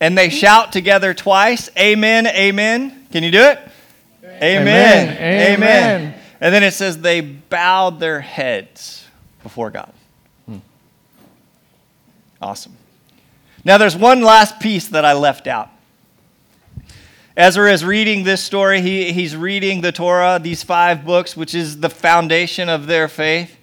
And 0.00 0.18
they 0.18 0.30
shout 0.30 0.72
together 0.72 1.14
twice 1.14 1.70
Amen, 1.78 2.26
Amen. 2.26 3.06
Can 3.12 3.22
you 3.22 3.30
do 3.30 3.42
it? 3.42 3.58
Amen. 4.24 4.42
Amen. 4.42 5.08
Amen. 5.08 5.52
Amen. 5.54 6.14
And 6.40 6.52
then 6.52 6.64
it 6.64 6.72
says 6.72 7.00
they 7.00 7.20
bowed 7.20 8.00
their 8.00 8.20
heads 8.20 9.06
before 9.42 9.70
God. 9.70 9.92
Hmm. 10.46 10.58
Awesome. 12.40 12.76
Now 13.64 13.78
there's 13.78 13.96
one 13.96 14.22
last 14.22 14.58
piece 14.58 14.88
that 14.88 15.04
I 15.04 15.12
left 15.12 15.46
out. 15.46 15.70
Ezra 17.36 17.72
is 17.72 17.82
reading 17.82 18.24
this 18.24 18.42
story. 18.42 18.82
He, 18.82 19.12
he's 19.12 19.34
reading 19.34 19.80
the 19.80 19.90
Torah, 19.90 20.38
these 20.42 20.62
five 20.62 21.04
books, 21.04 21.34
which 21.34 21.54
is 21.54 21.80
the 21.80 21.88
foundation 21.88 22.68
of 22.68 22.86
their 22.86 23.08
faith. 23.08 23.56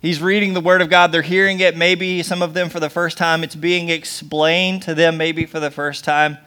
He's 0.00 0.22
reading 0.22 0.54
the 0.54 0.60
Word 0.60 0.80
of 0.80 0.90
God. 0.90 1.10
They're 1.10 1.22
hearing 1.22 1.58
it, 1.58 1.76
maybe 1.76 2.22
some 2.22 2.40
of 2.40 2.54
them 2.54 2.68
for 2.68 2.78
the 2.78 2.90
first 2.90 3.18
time. 3.18 3.42
It's 3.42 3.56
being 3.56 3.88
explained 3.88 4.82
to 4.82 4.94
them, 4.94 5.16
maybe 5.16 5.44
for 5.44 5.58
the 5.58 5.72
first 5.72 6.04
time. 6.04 6.38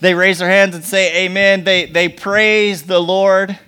They 0.00 0.12
raise 0.12 0.40
their 0.40 0.50
hands 0.50 0.74
and 0.74 0.84
say, 0.84 1.24
Amen. 1.24 1.64
They, 1.64 1.86
they 1.86 2.10
praise 2.10 2.82
the 2.82 3.00
Lord. 3.00 3.58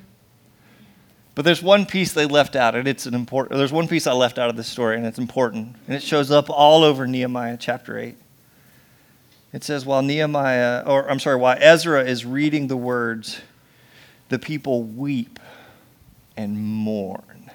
But 1.34 1.46
there's 1.46 1.62
one 1.62 1.86
piece 1.86 2.12
they 2.12 2.26
left 2.26 2.56
out, 2.56 2.74
and 2.74 2.86
it's 2.86 3.06
an 3.06 3.14
important. 3.14 3.56
There's 3.56 3.72
one 3.72 3.88
piece 3.88 4.06
I 4.06 4.12
left 4.12 4.38
out 4.38 4.50
of 4.50 4.56
this 4.56 4.66
story, 4.66 4.96
and 4.96 5.06
it's 5.06 5.20
important, 5.20 5.76
and 5.86 5.96
it 5.96 6.02
shows 6.02 6.30
up 6.30 6.50
all 6.50 6.82
over 6.82 7.06
Nehemiah 7.06 7.56
chapter 7.58 7.96
eight. 7.96 8.16
It 9.52 9.64
says, 9.64 9.86
while 9.86 10.02
Nehemiah, 10.02 10.82
or 10.86 11.10
I'm 11.10 11.18
sorry, 11.18 11.36
while 11.36 11.56
Ezra 11.58 12.04
is 12.04 12.26
reading 12.26 12.66
the 12.66 12.76
words, 12.76 13.40
the 14.28 14.38
people 14.38 14.82
weep 14.82 15.38
and 16.36 16.58
mourn. 16.58 17.50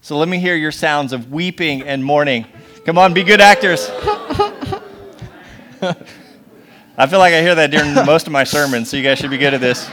So 0.00 0.16
let 0.16 0.28
me 0.28 0.38
hear 0.38 0.56
your 0.56 0.72
sounds 0.72 1.12
of 1.12 1.30
weeping 1.30 1.82
and 1.82 2.02
mourning. 2.02 2.46
Come 2.86 2.96
on, 2.96 3.12
be 3.12 3.22
good 3.22 3.42
actors. 3.42 3.90
I 6.96 7.06
feel 7.06 7.18
like 7.18 7.34
I 7.34 7.42
hear 7.42 7.54
that 7.54 7.70
during 7.70 7.94
most 8.06 8.26
of 8.26 8.32
my 8.32 8.44
sermons, 8.44 8.88
so 8.88 8.96
you 8.96 9.02
guys 9.02 9.18
should 9.18 9.30
be 9.30 9.38
good 9.38 9.54
at 9.54 9.60
this. 9.60 9.88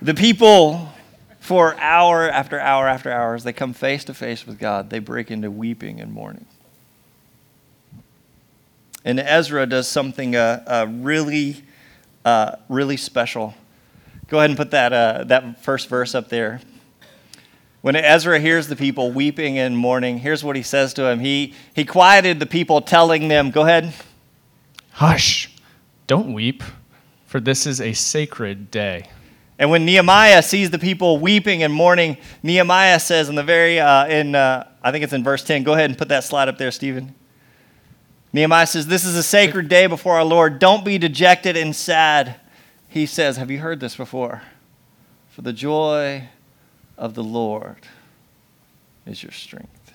The 0.00 0.14
people, 0.14 0.91
for 1.42 1.76
hour 1.80 2.30
after 2.30 2.60
hour 2.60 2.86
after 2.86 3.10
hour, 3.10 3.34
as 3.34 3.42
they 3.42 3.52
come 3.52 3.72
face 3.72 4.04
to 4.04 4.14
face 4.14 4.46
with 4.46 4.60
God, 4.60 4.90
they 4.90 5.00
break 5.00 5.28
into 5.28 5.50
weeping 5.50 6.00
and 6.00 6.12
mourning. 6.12 6.46
And 9.04 9.18
Ezra 9.18 9.66
does 9.66 9.88
something 9.88 10.36
uh, 10.36 10.62
uh, 10.64 10.86
really, 10.88 11.64
uh, 12.24 12.54
really 12.68 12.96
special. 12.96 13.54
Go 14.28 14.38
ahead 14.38 14.50
and 14.50 14.56
put 14.56 14.70
that, 14.70 14.92
uh, 14.92 15.24
that 15.24 15.64
first 15.64 15.88
verse 15.88 16.14
up 16.14 16.28
there. 16.28 16.60
When 17.80 17.96
Ezra 17.96 18.38
hears 18.38 18.68
the 18.68 18.76
people 18.76 19.10
weeping 19.10 19.58
and 19.58 19.76
mourning, 19.76 20.18
here's 20.18 20.44
what 20.44 20.54
he 20.54 20.62
says 20.62 20.94
to 20.94 21.10
him. 21.10 21.18
He, 21.18 21.54
he 21.74 21.84
quieted 21.84 22.38
the 22.38 22.46
people, 22.46 22.80
telling 22.82 23.26
them, 23.26 23.50
Go 23.50 23.62
ahead. 23.62 23.92
Hush! 24.92 25.50
Don't 26.06 26.34
weep, 26.34 26.62
for 27.26 27.40
this 27.40 27.66
is 27.66 27.80
a 27.80 27.94
sacred 27.94 28.70
day. 28.70 29.08
And 29.62 29.70
when 29.70 29.84
Nehemiah 29.84 30.42
sees 30.42 30.70
the 30.70 30.78
people 30.80 31.20
weeping 31.20 31.62
and 31.62 31.72
mourning, 31.72 32.16
Nehemiah 32.42 32.98
says 32.98 33.28
in 33.28 33.36
the 33.36 33.44
very, 33.44 33.78
uh, 33.78 34.08
in, 34.08 34.34
uh, 34.34 34.66
I 34.82 34.90
think 34.90 35.04
it's 35.04 35.12
in 35.12 35.22
verse 35.22 35.44
10. 35.44 35.62
Go 35.62 35.74
ahead 35.74 35.88
and 35.88 35.96
put 35.96 36.08
that 36.08 36.24
slide 36.24 36.48
up 36.48 36.58
there, 36.58 36.72
Stephen. 36.72 37.14
Nehemiah 38.32 38.66
says, 38.66 38.88
This 38.88 39.04
is 39.04 39.14
a 39.14 39.22
sacred 39.22 39.68
day 39.68 39.86
before 39.86 40.16
our 40.16 40.24
Lord. 40.24 40.58
Don't 40.58 40.84
be 40.84 40.98
dejected 40.98 41.56
and 41.56 41.76
sad. 41.76 42.40
He 42.88 43.06
says, 43.06 43.36
Have 43.36 43.52
you 43.52 43.60
heard 43.60 43.78
this 43.78 43.94
before? 43.94 44.42
For 45.30 45.42
the 45.42 45.52
joy 45.52 46.28
of 46.98 47.14
the 47.14 47.22
Lord 47.22 47.86
is 49.06 49.22
your 49.22 49.30
strength. 49.30 49.92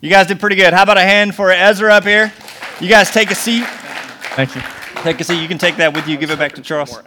You 0.00 0.08
guys 0.08 0.28
did 0.28 0.40
pretty 0.40 0.56
good. 0.56 0.72
How 0.72 0.84
about 0.84 0.96
a 0.96 1.02
hand 1.02 1.34
for 1.34 1.50
Ezra 1.50 1.92
up 1.92 2.04
here? 2.04 2.32
You 2.80 2.88
guys 2.88 3.10
take 3.10 3.30
a 3.30 3.34
seat. 3.34 3.66
Thank 4.34 4.54
you. 4.54 4.62
Take 5.02 5.20
a 5.20 5.24
seat. 5.24 5.42
You 5.42 5.48
can 5.48 5.58
take 5.58 5.76
that 5.76 5.92
with 5.92 6.08
you. 6.08 6.16
Give 6.16 6.30
it 6.30 6.38
back 6.38 6.54
to 6.54 6.62
Charles. 6.62 7.02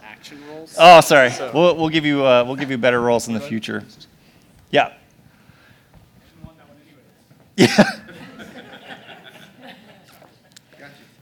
More 0.78 0.86
action 0.86 1.16
roles. 1.16 1.30
Oh, 1.30 1.36
sorry. 1.36 1.52
We'll, 1.52 1.76
we'll 1.76 1.88
give 1.88 2.04
you 2.04 2.24
uh, 2.24 2.44
we'll 2.44 2.56
give 2.56 2.70
you 2.70 2.78
better 2.78 3.00
roles 3.00 3.28
in 3.28 3.34
the 3.34 3.40
future. 3.40 3.84
Yeah. 4.70 4.92
Yeah. 7.56 7.66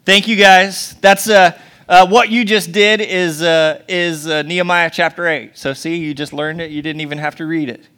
Thank 0.05 0.29
you, 0.29 0.37
guys. 0.37 0.95
That's 1.01 1.31
uh, 1.31 1.59
uh, 1.89 2.07
what 2.07 2.29
you 2.29 2.45
just 2.45 2.73
did 2.73 3.01
is 3.01 3.43
uh, 3.43 3.83
is 3.89 4.27
uh, 4.27 4.43
Nehemiah 4.43 4.91
chapter 4.93 5.27
eight. 5.27 5.57
So 5.57 5.73
see, 5.73 5.97
you 5.97 6.13
just 6.13 6.33
learned 6.33 6.61
it. 6.61 6.71
You 6.71 6.83
didn't 6.83 7.01
even 7.01 7.19
have 7.19 7.37
to 7.37 7.47
read 7.47 7.69
it. 7.69 7.89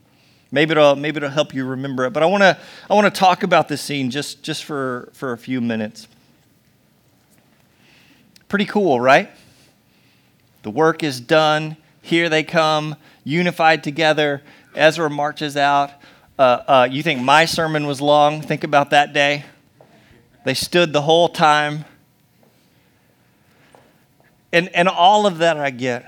Maybe 0.52 0.72
it'll 0.72 0.94
maybe 0.94 1.16
it'll 1.16 1.30
help 1.30 1.52
you 1.52 1.64
remember 1.64 2.04
it. 2.04 2.12
But 2.12 2.22
I 2.22 2.26
want 2.26 2.42
to 2.42 2.56
I 2.88 2.94
want 2.94 3.12
to 3.12 3.18
talk 3.18 3.42
about 3.42 3.68
this 3.68 3.80
scene 3.80 4.10
just 4.10 4.42
just 4.42 4.64
for 4.64 5.10
for 5.12 5.32
a 5.32 5.38
few 5.38 5.60
minutes. 5.60 6.06
Pretty 8.48 8.66
cool, 8.66 9.00
right? 9.00 9.30
The 10.66 10.72
work 10.72 11.04
is 11.04 11.20
done. 11.20 11.76
Here 12.02 12.28
they 12.28 12.42
come, 12.42 12.96
unified 13.22 13.84
together. 13.84 14.42
Ezra 14.74 15.08
marches 15.08 15.56
out. 15.56 15.92
Uh, 16.36 16.42
uh, 16.42 16.88
you 16.90 17.04
think 17.04 17.20
my 17.20 17.44
sermon 17.44 17.86
was 17.86 18.00
long? 18.00 18.42
Think 18.42 18.64
about 18.64 18.90
that 18.90 19.12
day. 19.12 19.44
They 20.44 20.54
stood 20.54 20.92
the 20.92 21.02
whole 21.02 21.28
time. 21.28 21.84
And, 24.52 24.68
and 24.74 24.88
all 24.88 25.24
of 25.24 25.38
that 25.38 25.56
I 25.56 25.70
get. 25.70 26.04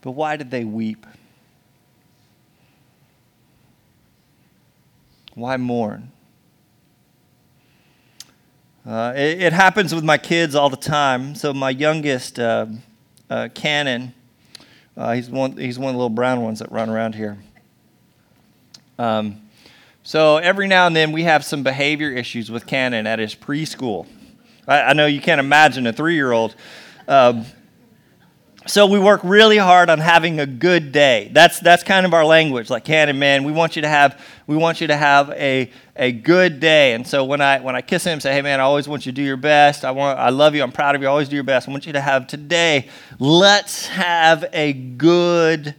But 0.00 0.10
why 0.10 0.34
did 0.34 0.50
they 0.50 0.64
weep? 0.64 1.06
Why 5.36 5.56
mourn? 5.58 6.10
Uh, 8.84 9.12
it, 9.14 9.42
it, 9.42 9.52
happens 9.52 9.94
with 9.94 10.02
my 10.02 10.18
kids 10.18 10.56
all 10.56 10.70
the 10.70 10.76
time. 10.76 11.36
So 11.36 11.54
my 11.54 11.70
youngest, 11.70 12.40
uh, 12.40 12.66
uh, 13.30 13.48
Cannon, 13.54 14.14
uh, 14.96 15.12
he's 15.12 15.28
one. 15.28 15.56
He's 15.56 15.78
one 15.78 15.90
of 15.90 15.94
the 15.94 15.98
little 15.98 16.10
brown 16.10 16.42
ones 16.42 16.60
that 16.60 16.70
run 16.72 16.88
around 16.88 17.14
here. 17.14 17.38
Um, 18.98 19.42
so 20.02 20.36
every 20.36 20.68
now 20.68 20.86
and 20.86 20.94
then 20.94 21.12
we 21.12 21.24
have 21.24 21.44
some 21.44 21.62
behavior 21.62 22.10
issues 22.10 22.50
with 22.50 22.66
Cannon 22.66 23.06
at 23.06 23.18
his 23.18 23.34
preschool. 23.34 24.06
I, 24.66 24.82
I 24.82 24.92
know 24.92 25.06
you 25.06 25.20
can't 25.20 25.40
imagine 25.40 25.86
a 25.86 25.92
three-year-old. 25.92 26.54
Um, 27.08 27.44
so 28.66 28.86
we 28.86 28.98
work 28.98 29.20
really 29.22 29.56
hard 29.56 29.88
on 29.90 29.98
having 29.98 30.40
a 30.40 30.46
good 30.46 30.92
day. 30.92 31.30
That's 31.32 31.60
that's 31.60 31.82
kind 31.82 32.04
of 32.04 32.12
our 32.12 32.24
language. 32.24 32.68
Like 32.68 32.84
Cannon, 32.84 33.18
man, 33.18 33.44
we 33.44 33.52
want 33.52 33.76
you 33.76 33.82
to 33.82 33.88
have 33.88 34.20
we 34.46 34.56
want 34.56 34.80
you 34.80 34.88
to 34.88 34.96
have 34.96 35.30
a 35.30 35.70
a 35.94 36.12
good 36.12 36.60
day. 36.60 36.92
And 36.94 37.06
so 37.06 37.24
when 37.24 37.40
I 37.40 37.60
when 37.60 37.76
I 37.76 37.80
kiss 37.80 38.04
him, 38.04 38.20
say, 38.20 38.32
hey 38.32 38.42
man, 38.42 38.60
I 38.60 38.64
always 38.64 38.88
want 38.88 39.06
you 39.06 39.12
to 39.12 39.16
do 39.16 39.22
your 39.22 39.36
best. 39.36 39.84
I 39.84 39.92
want 39.92 40.18
I 40.18 40.30
love 40.30 40.54
you. 40.54 40.62
I'm 40.62 40.72
proud 40.72 40.94
of 40.94 41.02
you. 41.02 41.08
I 41.08 41.10
always 41.10 41.28
do 41.28 41.36
your 41.36 41.44
best. 41.44 41.68
I 41.68 41.70
want 41.70 41.86
you 41.86 41.92
to 41.92 42.00
have 42.00 42.26
today. 42.26 42.88
Let's 43.18 43.86
have 43.88 44.44
a 44.52 44.72
good 44.72 45.74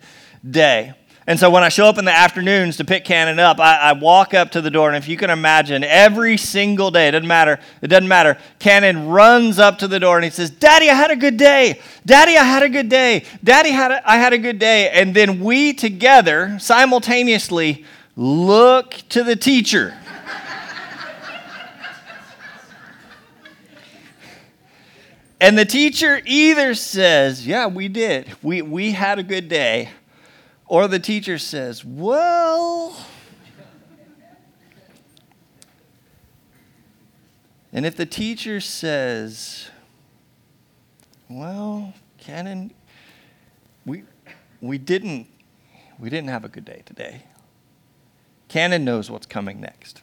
day. 0.49 0.93
And 1.29 1.37
so 1.37 1.49
when 1.49 1.61
I 1.61 1.67
show 1.67 1.87
up 1.87 1.97
in 1.97 2.05
the 2.05 2.15
afternoons 2.15 2.77
to 2.77 2.85
pick 2.85 3.03
Cannon 3.03 3.37
up, 3.37 3.59
I, 3.59 3.75
I, 3.77 3.91
walk 3.91 4.33
up 4.33 4.51
to 4.51 4.61
the 4.61 4.71
door, 4.71 4.87
and 4.87 4.95
if 4.95 5.09
you 5.09 5.17
can 5.17 5.29
imagine, 5.29 5.83
every 5.83 6.37
single 6.37 6.89
day, 6.89 7.09
it 7.09 7.11
doesn't 7.11 7.27
matter, 7.27 7.59
it 7.81 7.87
doesn't 7.87 8.07
matter, 8.07 8.37
Cannon 8.59 9.09
runs 9.09 9.59
up 9.59 9.79
to 9.79 9.89
the 9.89 9.99
door 9.99 10.15
and 10.15 10.23
he 10.23 10.29
says, 10.29 10.49
Daddy, 10.49 10.89
I 10.89 10.93
had 10.93 11.11
a 11.11 11.17
good 11.17 11.35
day. 11.35 11.81
Daddy, 12.05 12.37
I 12.37 12.45
had 12.45 12.63
a 12.63 12.69
good 12.69 12.87
day. 12.87 13.25
Daddy, 13.43 13.71
had 13.71 13.91
a, 13.91 14.09
I 14.09 14.15
had 14.15 14.31
a 14.31 14.37
good 14.37 14.57
day. 14.57 14.89
And 14.89 15.13
then 15.13 15.41
we 15.41 15.73
together 15.73 16.57
simultaneously 16.59 17.83
look 18.15 18.91
to 19.09 19.21
the 19.21 19.35
teacher. 19.35 19.97
and 25.41 25.57
the 25.57 25.65
teacher 25.65 26.21
either 26.25 26.73
says, 26.73 27.45
Yeah, 27.45 27.67
we 27.67 27.89
did. 27.89 28.33
We, 28.41 28.61
we 28.61 28.93
had 28.93 29.19
a 29.19 29.23
good 29.23 29.49
day 29.49 29.89
or 30.67 30.87
the 30.87 30.99
teacher 30.99 31.37
says, 31.37 31.83
Well, 31.83 32.95
and 37.71 37.85
if 37.85 37.95
the 37.95 38.05
teacher 38.05 38.59
says, 38.59 39.69
Well, 41.29 41.93
Cannon, 42.17 42.73
we, 43.85 44.03
we, 44.61 44.77
didn't, 44.77 45.27
we 45.99 46.09
didn't 46.09 46.29
have 46.29 46.43
a 46.43 46.49
good 46.49 46.65
day 46.65 46.83
today. 46.85 47.23
Cannon 48.47 48.85
knows 48.85 49.09
what's 49.09 49.25
coming 49.25 49.59
next. 49.59 50.01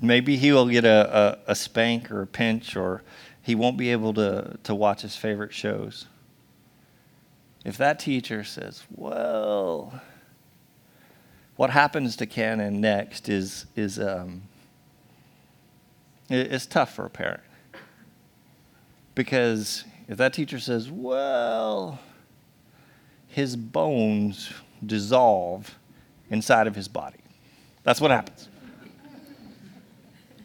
Maybe 0.00 0.36
he 0.36 0.50
will 0.50 0.68
get 0.68 0.84
a, 0.84 1.38
a, 1.46 1.52
a 1.52 1.54
spank 1.54 2.10
or 2.10 2.22
a 2.22 2.26
pinch, 2.26 2.74
or 2.74 3.02
he 3.42 3.54
won't 3.54 3.76
be 3.76 3.90
able 3.90 4.14
to, 4.14 4.58
to 4.62 4.74
watch 4.74 5.02
his 5.02 5.14
favorite 5.14 5.52
shows. 5.52 6.06
If 7.64 7.76
that 7.76 7.98
teacher 7.98 8.42
says, 8.42 8.84
well, 8.90 10.00
what 11.56 11.70
happens 11.70 12.16
to 12.16 12.26
Cannon 12.26 12.80
next 12.80 13.28
is, 13.28 13.66
is 13.76 13.98
um, 13.98 14.42
it's 16.30 16.64
tough 16.66 16.94
for 16.94 17.04
a 17.04 17.10
parent. 17.10 17.42
Because 19.14 19.84
if 20.08 20.16
that 20.16 20.32
teacher 20.32 20.58
says, 20.58 20.90
well, 20.90 21.98
his 23.28 23.56
bones 23.56 24.52
dissolve 24.84 25.78
inside 26.30 26.66
of 26.66 26.74
his 26.74 26.88
body, 26.88 27.18
that's 27.82 28.00
what 28.00 28.10
happens. 28.10 28.48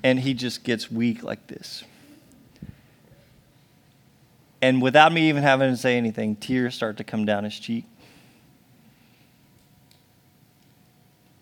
And 0.03 0.19
he 0.19 0.33
just 0.33 0.63
gets 0.63 0.91
weak 0.91 1.23
like 1.23 1.47
this. 1.47 1.83
And 4.61 4.81
without 4.81 5.11
me 5.11 5.29
even 5.29 5.43
having 5.43 5.69
to 5.69 5.77
say 5.77 5.97
anything, 5.97 6.35
tears 6.35 6.75
start 6.75 6.97
to 6.97 7.03
come 7.03 7.25
down 7.25 7.43
his 7.43 7.59
cheek. 7.59 7.85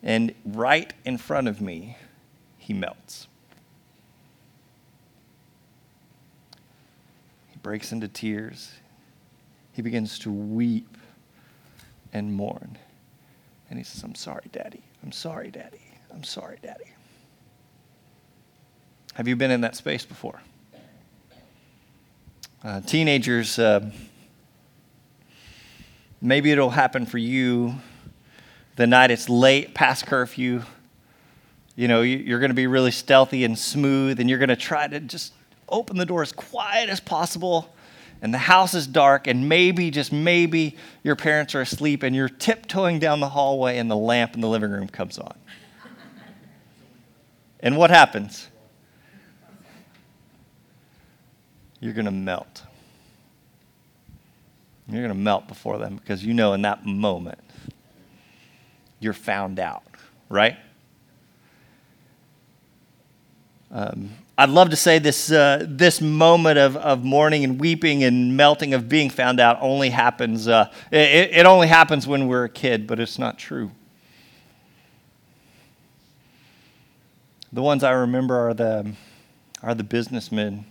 And 0.01 0.33
right 0.43 0.93
in 1.05 1.17
front 1.17 1.47
of 1.47 1.61
me, 1.61 1.97
he 2.57 2.73
melts. 2.73 3.27
He 7.51 7.57
breaks 7.61 7.91
into 7.91 8.09
tears. 8.09 8.73
He 9.71 9.81
begins 9.81 10.19
to 10.19 10.31
weep 10.31 10.97
and 12.11 12.33
mourn. 12.33 12.77
And 13.69 13.79
he 13.79 13.83
says, 13.83 14.03
I'm 14.03 14.15
sorry, 14.15 14.49
Daddy. 14.51 14.83
I'm 15.01 15.11
sorry, 15.11 15.49
Daddy. 15.49 15.81
I'm 16.13 16.23
sorry, 16.23 16.59
Daddy. 16.61 16.91
Have 19.13 19.27
you 19.27 19.35
been 19.35 19.51
in 19.51 19.61
that 19.61 19.75
space 19.75 20.05
before? 20.05 20.41
Uh, 22.63 22.79
teenagers, 22.79 23.59
uh, 23.59 23.91
maybe 26.21 26.49
it'll 26.49 26.69
happen 26.69 27.05
for 27.05 27.17
you 27.17 27.75
the 28.77 28.87
night 28.87 29.11
it's 29.11 29.27
late, 29.27 29.73
past 29.73 30.07
curfew. 30.07 30.61
You 31.75 31.89
know, 31.89 32.03
you're 32.03 32.39
going 32.39 32.51
to 32.51 32.55
be 32.55 32.67
really 32.67 32.91
stealthy 32.91 33.43
and 33.43 33.59
smooth, 33.59 34.21
and 34.21 34.29
you're 34.29 34.39
going 34.39 34.47
to 34.47 34.55
try 34.55 34.87
to 34.87 35.01
just 35.01 35.33
open 35.67 35.97
the 35.97 36.05
door 36.05 36.21
as 36.21 36.31
quiet 36.31 36.89
as 36.89 37.01
possible. 37.01 37.67
And 38.21 38.33
the 38.33 38.37
house 38.37 38.73
is 38.73 38.87
dark, 38.87 39.27
and 39.27 39.49
maybe, 39.49 39.91
just 39.91 40.13
maybe, 40.13 40.77
your 41.03 41.17
parents 41.17 41.55
are 41.55 41.61
asleep, 41.61 42.01
and 42.01 42.15
you're 42.15 42.29
tiptoeing 42.29 42.97
down 42.97 43.19
the 43.19 43.27
hallway, 43.27 43.77
and 43.77 43.91
the 43.91 43.97
lamp 43.97 44.35
in 44.35 44.41
the 44.41 44.47
living 44.47 44.71
room 44.71 44.87
comes 44.87 45.19
on. 45.19 45.35
And 47.59 47.75
what 47.75 47.89
happens? 47.89 48.47
You're 51.83 51.93
going 51.93 52.05
to 52.05 52.11
melt. 52.11 52.63
You're 54.87 55.01
going 55.01 55.13
to 55.13 55.19
melt 55.19 55.49
before 55.49 55.77
them 55.77 55.97
because 55.97 56.23
you 56.23 56.33
know 56.33 56.53
in 56.53 56.61
that 56.61 56.85
moment 56.85 57.39
you're 59.01 59.11
found 59.11 59.59
out, 59.59 59.83
right? 60.29 60.55
Um, 63.69 64.11
I'd 64.37 64.49
love 64.49 64.69
to 64.69 64.77
say 64.77 64.97
this, 64.97 65.29
uh, 65.29 65.65
this 65.67 65.99
moment 65.99 66.57
of, 66.57 66.77
of 66.77 67.03
mourning 67.03 67.43
and 67.43 67.59
weeping 67.59 68.05
and 68.05 68.37
melting 68.37 68.73
of 68.73 68.87
being 68.87 69.09
found 69.09 69.41
out 69.41 69.57
only 69.59 69.89
happens, 69.89 70.47
uh, 70.47 70.71
it, 70.89 71.31
it 71.33 71.45
only 71.45 71.67
happens 71.67 72.07
when 72.07 72.29
we're 72.29 72.45
a 72.45 72.49
kid, 72.49 72.87
but 72.87 72.97
it's 72.97 73.19
not 73.19 73.37
true. 73.37 73.71
The 77.51 77.61
ones 77.61 77.83
I 77.83 77.91
remember 77.91 78.37
are 78.37 78.53
the, 78.53 78.93
are 79.61 79.75
the 79.75 79.83
businessmen 79.83 80.65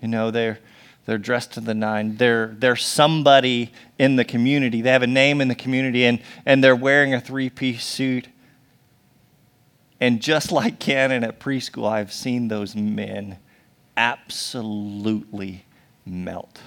you 0.00 0.08
know, 0.08 0.30
they're, 0.30 0.58
they're 1.06 1.18
dressed 1.18 1.52
to 1.52 1.60
the 1.60 1.74
nine. 1.74 2.16
They're, 2.16 2.54
they're 2.58 2.76
somebody 2.76 3.72
in 3.98 4.16
the 4.16 4.24
community. 4.24 4.82
They 4.82 4.90
have 4.90 5.02
a 5.02 5.06
name 5.06 5.40
in 5.40 5.48
the 5.48 5.54
community, 5.54 6.04
and, 6.04 6.20
and 6.44 6.62
they're 6.62 6.76
wearing 6.76 7.14
a 7.14 7.20
three 7.20 7.50
piece 7.50 7.84
suit. 7.84 8.28
And 10.00 10.20
just 10.20 10.52
like 10.52 10.78
Cannon 10.78 11.24
at 11.24 11.40
preschool, 11.40 11.88
I've 11.90 12.12
seen 12.12 12.48
those 12.48 12.76
men 12.76 13.38
absolutely 13.96 15.64
melt. 16.04 16.60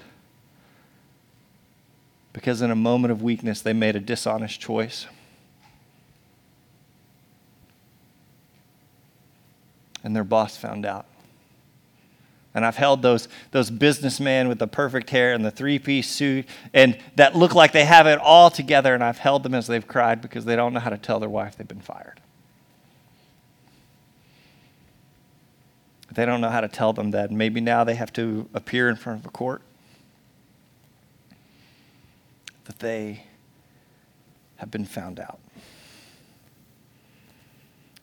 Because 2.34 2.62
in 2.62 2.72
a 2.72 2.76
moment 2.76 3.12
of 3.12 3.22
weakness, 3.22 3.62
they 3.62 3.74
made 3.74 3.96
a 3.96 4.00
dishonest 4.00 4.60
choice. 4.60 5.06
And 10.04 10.16
their 10.16 10.24
boss 10.24 10.58
found 10.58 10.86
out. 10.86 11.06
And 12.54 12.66
I've 12.66 12.76
held 12.76 13.02
those, 13.02 13.30
those 13.52 13.70
businessmen 13.70 14.48
with 14.50 14.60
the 14.60 14.68
perfect 14.68 15.10
hair 15.10 15.34
and 15.34 15.44
the 15.46 15.52
three 15.52 15.80
piece 15.80 16.10
suit 16.10 16.46
and 16.74 16.98
that 17.16 17.36
look 17.36 17.56
like 17.56 17.72
they 17.72 17.86
have 17.86 18.08
it 18.08 18.20
all 18.20 18.50
together. 18.50 18.94
And 18.94 19.04
I've 19.04 19.18
held 19.18 19.44
them 19.44 19.54
as 19.54 19.68
they've 19.68 19.88
cried 19.88 20.22
because 20.22 20.44
they 20.44 20.56
don't 20.56 20.74
know 20.74 20.82
how 20.82 20.90
to 20.90 20.98
tell 20.98 21.20
their 21.20 21.30
wife 21.30 21.58
they've 21.58 21.68
been 21.68 21.80
fired. 21.80 22.20
They 26.14 26.26
don't 26.26 26.42
know 26.42 26.50
how 26.50 26.62
to 26.62 26.68
tell 26.68 26.92
them 26.92 27.12
that 27.12 27.32
maybe 27.32 27.62
now 27.62 27.86
they 27.86 27.96
have 27.96 28.12
to 28.14 28.50
appear 28.54 28.90
in 28.90 28.98
front 28.98 29.22
of 29.22 29.26
a 29.26 29.30
court, 29.30 29.62
that 32.66 32.80
they 32.80 33.24
have 34.58 34.70
been 34.70 34.86
found 34.86 35.20
out. 35.22 35.40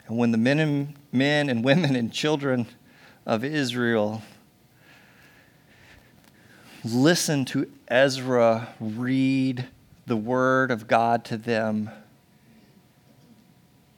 And 0.07 0.17
when 0.17 0.33
the 0.33 0.39
men 0.39 0.59
and, 0.59 0.95
men 1.13 1.51
and 1.51 1.63
women 1.63 1.95
and 1.95 2.11
children 2.11 2.67
of 3.27 3.45
Israel 3.45 4.23
listen 6.95 7.45
to 7.47 7.71
Ezra 7.89 8.75
read 8.81 9.67
the 10.07 10.17
word 10.17 10.71
of 10.71 10.89
God 10.89 11.25
to 11.27 11.37
them, 11.37 11.91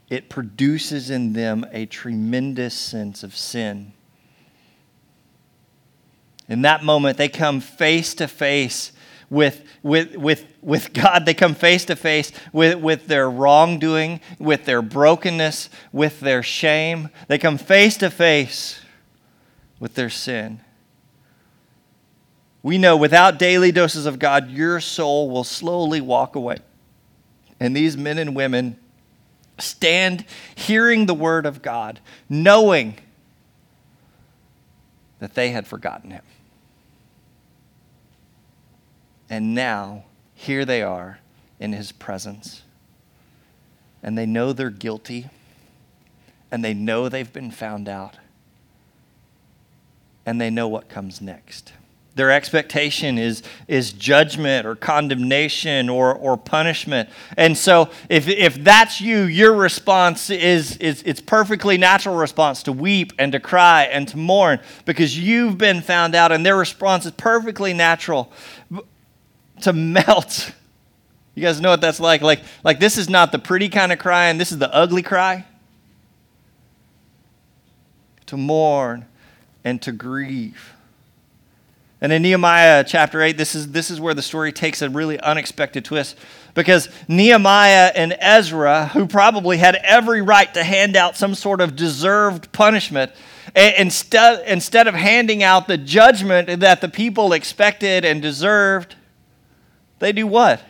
it 0.09 0.29
produces 0.29 1.09
in 1.09 1.33
them 1.33 1.65
a 1.73 1.87
tremendous 1.87 2.75
sense 2.75 3.23
of 3.23 3.37
sin. 3.37 3.93
In 6.49 6.63
that 6.63 6.83
moment, 6.83 7.17
they 7.17 7.29
come 7.29 7.61
face 7.61 8.13
to 8.15 8.27
face 8.27 8.91
with, 9.31 9.63
with, 9.85 10.17
with, 10.17 10.45
with 10.61 10.93
God. 10.93 11.25
They 11.25 11.35
come 11.35 11.55
face 11.55 11.85
to 11.85 11.97
face 11.97 12.33
with, 12.53 12.81
with 12.81 13.07
their 13.07 13.31
wrongdoing, 13.31 14.21
with 14.41 14.65
their 14.65 14.83
brokenness, 14.83 15.71
with 15.93 16.19
their 16.19 16.43
shame. 16.43 17.09
They 17.29 17.39
come 17.39 17.57
face 17.57 17.97
to 17.99 18.11
face 18.11 18.81
with 19.79 19.95
their 19.95 20.11
sin. 20.11 20.61
We 22.63 22.77
know 22.77 22.97
without 22.97 23.39
daily 23.39 23.73
doses 23.73 24.07
of 24.07 24.19
God, 24.19 24.51
your 24.51 24.81
soul 24.81 25.31
will 25.31 25.45
slowly 25.45 26.01
walk 26.01 26.37
away. 26.37 26.59
And 27.59 27.75
these 27.77 27.97
men 27.97 28.19
and 28.19 28.35
women 28.35 28.77
stand 29.59 30.25
hearing 30.55 31.07
the 31.07 31.15
word 31.15 31.47
of 31.47 31.63
God, 31.63 32.01
knowing 32.29 32.97
that 35.21 35.35
they 35.35 35.51
had 35.51 35.67
forgotten 35.67 36.11
him. 36.11 36.23
And 39.29 39.55
now, 39.55 40.05
here 40.35 40.65
they 40.65 40.83
are 40.83 41.21
in 41.59 41.73
his 41.73 41.93
presence. 41.93 42.63
And 44.03 44.17
they 44.17 44.27
know 44.27 44.53
they're 44.53 44.71
guilty, 44.71 45.29
and 46.51 46.65
they 46.65 46.75
know 46.75 47.09
they've 47.09 47.33
been 47.33 47.51
found 47.51 47.89
out, 47.89 48.17
and 50.27 50.41
they 50.41 50.51
know 50.51 50.67
what 50.67 50.89
comes 50.89 51.21
next. 51.21 51.75
Their 52.21 52.33
expectation 52.33 53.17
is, 53.17 53.43
is 53.67 53.95
judgment 53.95 54.67
or 54.67 54.77
condemnation 54.77 55.89
or, 55.89 56.15
or 56.15 56.37
punishment. 56.37 57.09
And 57.39 57.57
so 57.57 57.89
if, 58.11 58.29
if 58.29 58.57
that's 58.57 59.01
you, 59.01 59.23
your 59.23 59.55
response 59.55 60.29
is, 60.29 60.77
is 60.77 61.03
it's 61.07 61.23
perfectly 61.23 61.79
natural 61.79 62.17
response 62.17 62.63
to 62.65 62.73
weep 62.73 63.15
and 63.19 63.33
to 63.33 63.41
cry 63.41 63.85
and 63.85 64.07
to 64.09 64.19
mourn 64.19 64.61
because 64.85 65.19
you've 65.19 65.57
been 65.57 65.81
found 65.81 66.15
out 66.15 66.31
and 66.31 66.45
their 66.45 66.59
response 66.59 67.07
is 67.07 67.13
perfectly 67.13 67.73
natural 67.73 68.31
to 69.63 69.73
melt. 69.73 70.53
You 71.35 71.45
guys 71.45 71.59
know 71.59 71.71
what 71.71 71.81
that's 71.81 72.01
like? 72.01 72.21
Like, 72.21 72.43
like 72.63 72.81
this 72.81 72.99
is 72.99 73.09
not 73.09 73.33
the 73.33 73.39
pretty 73.39 73.71
kind 73.71 73.93
of 73.93 73.99
crying, 73.99 74.37
this 74.37 74.53
is 74.53 74.59
the 74.59 74.71
ugly 74.75 75.01
cry. 75.01 75.47
To 78.27 78.37
mourn 78.37 79.07
and 79.65 79.81
to 79.81 79.91
grieve. 79.91 80.75
And 82.03 82.13
in 82.13 82.23
Nehemiah 82.23 82.83
chapter 82.85 83.21
8, 83.21 83.37
this 83.37 83.55
is, 83.55 83.73
this 83.73 83.91
is 83.91 84.01
where 84.01 84.15
the 84.15 84.23
story 84.23 84.53
takes 84.53 84.81
a 84.81 84.89
really 84.89 85.21
unexpected 85.21 85.85
twist 85.85 86.17
because 86.55 86.89
Nehemiah 87.09 87.93
and 87.95 88.17
Ezra, 88.19 88.87
who 88.87 89.07
probably 89.07 89.59
had 89.59 89.77
every 89.77 90.23
right 90.23 90.53
to 90.55 90.65
hand 90.65 90.97
out 90.97 91.17
some 91.17 91.35
sort 91.35 91.61
of 91.61 91.77
deserved 91.77 92.53
punishment, 92.53 93.13
instead, 93.55 94.47
instead 94.49 94.87
of 94.87 94.95
handing 94.95 95.43
out 95.43 95.69
the 95.69 95.77
judgment 95.77 96.61
that 96.61 96.81
the 96.81 96.89
people 96.89 97.35
expected 97.35 98.07
and 98.07 98.23
deserved, 98.23 98.97
they 99.99 100.13
do 100.13 100.27
what? 100.27 100.63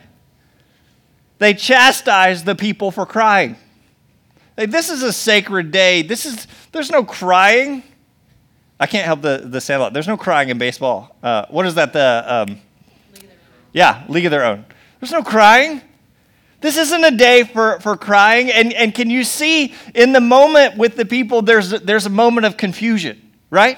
They 1.39 1.53
chastise 1.53 2.43
the 2.43 2.55
people 2.55 2.91
for 2.91 3.05
crying. 3.05 3.55
this 4.57 4.89
is 4.89 5.01
a 5.01 5.13
sacred 5.13 5.71
day. 5.71 6.01
This 6.01 6.25
is, 6.25 6.45
there's 6.73 6.91
no 6.91 7.05
crying. 7.05 7.83
I 8.81 8.87
can't 8.87 9.05
help 9.05 9.21
the, 9.21 9.43
the 9.45 9.61
sound. 9.61 9.95
There's 9.95 10.07
no 10.07 10.17
crying 10.17 10.49
in 10.49 10.57
baseball. 10.57 11.15
Uh, 11.21 11.45
what 11.51 11.67
is 11.67 11.75
that? 11.75 11.93
The 11.93 12.23
um, 12.25 12.59
League 13.13 13.29
yeah, 13.73 14.03
League 14.09 14.25
of 14.25 14.31
Their 14.31 14.43
Own. 14.43 14.65
There's 14.99 15.11
no 15.11 15.21
crying. 15.21 15.81
This 16.61 16.77
isn't 16.77 17.03
a 17.03 17.11
day 17.11 17.43
for, 17.43 17.79
for 17.81 17.95
crying. 17.95 18.49
And, 18.49 18.73
and 18.73 18.93
can 18.95 19.11
you 19.11 19.23
see 19.23 19.75
in 19.93 20.13
the 20.13 20.19
moment 20.19 20.77
with 20.77 20.95
the 20.95 21.05
people, 21.05 21.43
there's, 21.43 21.69
there's 21.69 22.07
a 22.07 22.09
moment 22.09 22.47
of 22.47 22.57
confusion, 22.57 23.21
right? 23.51 23.77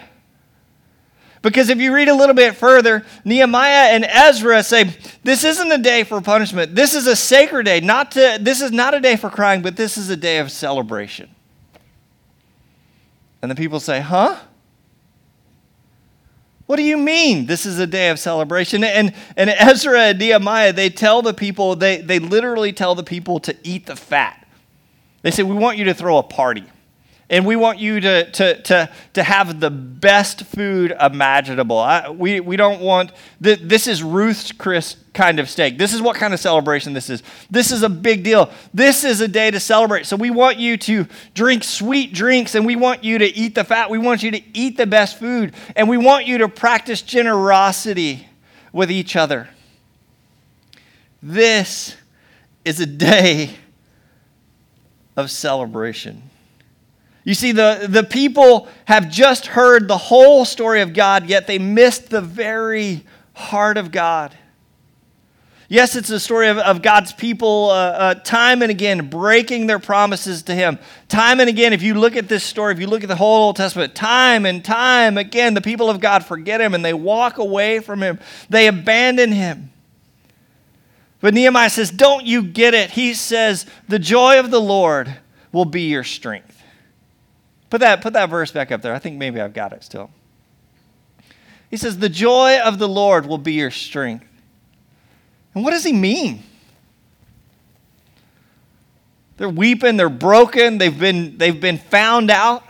Because 1.41 1.67
if 1.67 1.79
you 1.79 1.93
read 1.93 2.07
a 2.07 2.15
little 2.15 2.35
bit 2.35 2.55
further, 2.55 3.05
Nehemiah 3.25 3.93
and 3.93 4.05
Ezra 4.05 4.63
say, 4.63 4.85
This 5.23 5.43
isn't 5.43 5.69
a 5.69 5.79
day 5.79 6.05
for 6.05 6.21
punishment. 6.21 6.75
This 6.75 6.95
is 6.95 7.07
a 7.07 7.17
sacred 7.17 7.65
day. 7.65 7.81
Not 7.81 8.11
to, 8.11 8.37
this 8.39 8.61
is 8.61 8.71
not 8.71 8.93
a 8.93 9.01
day 9.01 9.17
for 9.17 9.29
crying, 9.29 9.61
but 9.61 9.75
this 9.75 9.97
is 9.97 10.09
a 10.09 10.15
day 10.15 10.37
of 10.37 10.49
celebration. 10.49 11.29
And 13.41 13.51
the 13.51 13.55
people 13.55 13.81
say, 13.81 13.99
Huh? 13.99 14.39
What 16.65 16.77
do 16.77 16.83
you 16.83 16.97
mean 16.97 17.45
this 17.45 17.65
is 17.65 17.79
a 17.79 17.87
day 17.87 18.09
of 18.09 18.19
celebration? 18.19 18.83
And, 18.83 19.13
and 19.35 19.49
Ezra 19.49 19.99
and 19.99 20.19
Nehemiah, 20.19 20.71
they 20.71 20.89
tell 20.89 21.21
the 21.21 21.33
people, 21.33 21.75
they, 21.75 21.97
they 21.97 22.19
literally 22.19 22.71
tell 22.71 22.95
the 22.95 23.03
people 23.03 23.39
to 23.41 23.55
eat 23.63 23.85
the 23.85 23.95
fat. 23.95 24.47
They 25.23 25.31
say, 25.31 25.43
We 25.43 25.55
want 25.55 25.77
you 25.77 25.85
to 25.85 25.93
throw 25.93 26.17
a 26.17 26.23
party. 26.23 26.65
And 27.29 27.45
we 27.45 27.55
want 27.55 27.79
you 27.79 27.99
to, 27.99 28.31
to, 28.31 28.61
to, 28.61 28.89
to 29.13 29.23
have 29.23 29.59
the 29.59 29.71
best 29.71 30.43
food 30.43 30.93
imaginable. 30.99 31.79
I, 31.79 32.09
we, 32.09 32.39
we 32.39 32.57
don't 32.57 32.81
want, 32.81 33.11
th- 33.41 33.59
this 33.59 33.87
is 33.87 34.03
Ruth's 34.03 34.51
Chris 34.51 34.97
kind 35.13 35.39
of 35.39 35.49
steak. 35.49 35.77
This 35.77 35.93
is 35.93 36.01
what 36.01 36.15
kind 36.15 36.33
of 36.33 36.39
celebration 36.39 36.93
this 36.93 37.09
is. 37.09 37.21
This 37.49 37.71
is 37.71 37.83
a 37.83 37.89
big 37.89 38.23
deal. 38.23 38.51
This 38.73 39.03
is 39.03 39.21
a 39.21 39.27
day 39.27 39.51
to 39.51 39.59
celebrate. 39.59 40.05
So 40.05 40.15
we 40.15 40.31
want 40.31 40.57
you 40.57 40.75
to 40.77 41.07
drink 41.33 41.63
sweet 41.63 42.13
drinks 42.13 42.55
and 42.55 42.65
we 42.65 42.75
want 42.75 43.03
you 43.03 43.19
to 43.19 43.25
eat 43.25 43.55
the 43.55 43.63
fat. 43.63 43.89
We 43.89 43.99
want 43.99 44.23
you 44.23 44.31
to 44.31 44.41
eat 44.57 44.77
the 44.77 44.87
best 44.87 45.19
food. 45.19 45.53
And 45.75 45.87
we 45.87 45.97
want 45.97 46.25
you 46.25 46.39
to 46.39 46.49
practice 46.49 47.01
generosity 47.01 48.27
with 48.71 48.89
each 48.89 49.15
other. 49.15 49.49
This 51.21 51.95
is 52.65 52.79
a 52.79 52.85
day 52.85 53.51
of 55.15 55.29
celebration. 55.29 56.23
You 57.23 57.35
see, 57.35 57.51
the, 57.53 57.85
the 57.87 58.03
people 58.03 58.67
have 58.85 59.09
just 59.09 59.45
heard 59.45 59.87
the 59.87 59.97
whole 59.97 60.43
story 60.43 60.81
of 60.81 60.93
God, 60.93 61.27
yet 61.29 61.47
they 61.47 61.59
missed 61.59 62.09
the 62.09 62.19
very 62.19 63.05
heart 63.33 63.77
of 63.77 63.91
God. 63.91 64.35
Yes, 65.69 65.95
it's 65.95 66.09
a 66.09 66.19
story 66.19 66.49
of, 66.49 66.57
of 66.57 66.81
God's 66.81 67.13
people 67.13 67.69
uh, 67.69 67.73
uh, 67.73 68.13
time 68.15 68.61
and 68.61 68.69
again 68.69 69.09
breaking 69.09 69.67
their 69.67 69.79
promises 69.79 70.43
to 70.43 70.55
Him. 70.55 70.77
Time 71.07 71.39
and 71.39 71.49
again, 71.49 71.73
if 71.73 71.81
you 71.81 71.93
look 71.93 72.15
at 72.15 72.27
this 72.27 72.43
story, 72.43 72.73
if 72.73 72.79
you 72.79 72.87
look 72.87 73.03
at 73.03 73.09
the 73.09 73.15
whole 73.15 73.45
Old 73.45 73.55
Testament, 73.55 73.95
time 73.95 74.45
and 74.45 74.63
time 74.63 75.17
again, 75.17 75.53
the 75.53 75.61
people 75.61 75.89
of 75.89 75.99
God 75.99 76.25
forget 76.25 76.59
Him 76.59 76.73
and 76.73 76.83
they 76.83 76.93
walk 76.93 77.37
away 77.37 77.79
from 77.79 78.03
Him. 78.03 78.19
They 78.49 78.67
abandon 78.67 79.31
Him. 79.31 79.71
But 81.21 81.33
Nehemiah 81.33 81.69
says, 81.69 81.89
Don't 81.89 82.25
you 82.25 82.43
get 82.43 82.73
it? 82.73 82.91
He 82.91 83.13
says, 83.13 83.65
The 83.87 83.99
joy 83.99 84.39
of 84.39 84.51
the 84.51 84.59
Lord 84.59 85.15
will 85.53 85.63
be 85.63 85.83
your 85.83 86.03
strength. 86.03 86.61
Put 87.69 87.79
that, 87.79 88.01
put 88.01 88.11
that 88.13 88.29
verse 88.29 88.51
back 88.51 88.71
up 88.73 88.81
there. 88.81 88.93
I 88.93 88.99
think 88.99 89.17
maybe 89.17 89.39
I've 89.39 89.53
got 89.53 89.71
it 89.71 89.85
still. 89.85 90.11
He 91.69 91.77
says, 91.77 91.97
The 91.97 92.09
joy 92.09 92.59
of 92.59 92.77
the 92.77 92.89
Lord 92.89 93.25
will 93.25 93.37
be 93.37 93.53
your 93.53 93.71
strength. 93.71 94.27
And 95.53 95.63
what 95.63 95.71
does 95.71 95.83
he 95.83 95.93
mean? 95.93 96.43
They're 99.37 99.49
weeping, 99.49 99.97
they're 99.97 100.09
broken, 100.09 100.77
they've 100.77 100.97
been, 100.97 101.37
they've 101.37 101.59
been 101.59 101.77
found 101.77 102.31
out. 102.31 102.63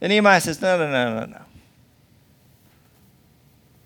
And 0.00 0.10
Nehemiah 0.10 0.40
says, 0.40 0.60
No, 0.60 0.78
no, 0.78 0.90
no, 0.90 1.20
no, 1.20 1.26
no. 1.26 1.42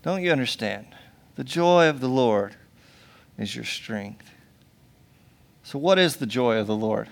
Don't 0.03 0.21
you 0.21 0.31
understand? 0.31 0.87
The 1.35 1.43
joy 1.43 1.89
of 1.89 1.99
the 1.99 2.07
Lord 2.07 2.55
is 3.37 3.55
your 3.55 3.65
strength. 3.65 4.31
So, 5.63 5.79
what 5.79 5.97
is 5.97 6.17
the 6.17 6.27
joy 6.27 6.57
of 6.57 6.67
the 6.67 6.75
Lord? 6.75 7.09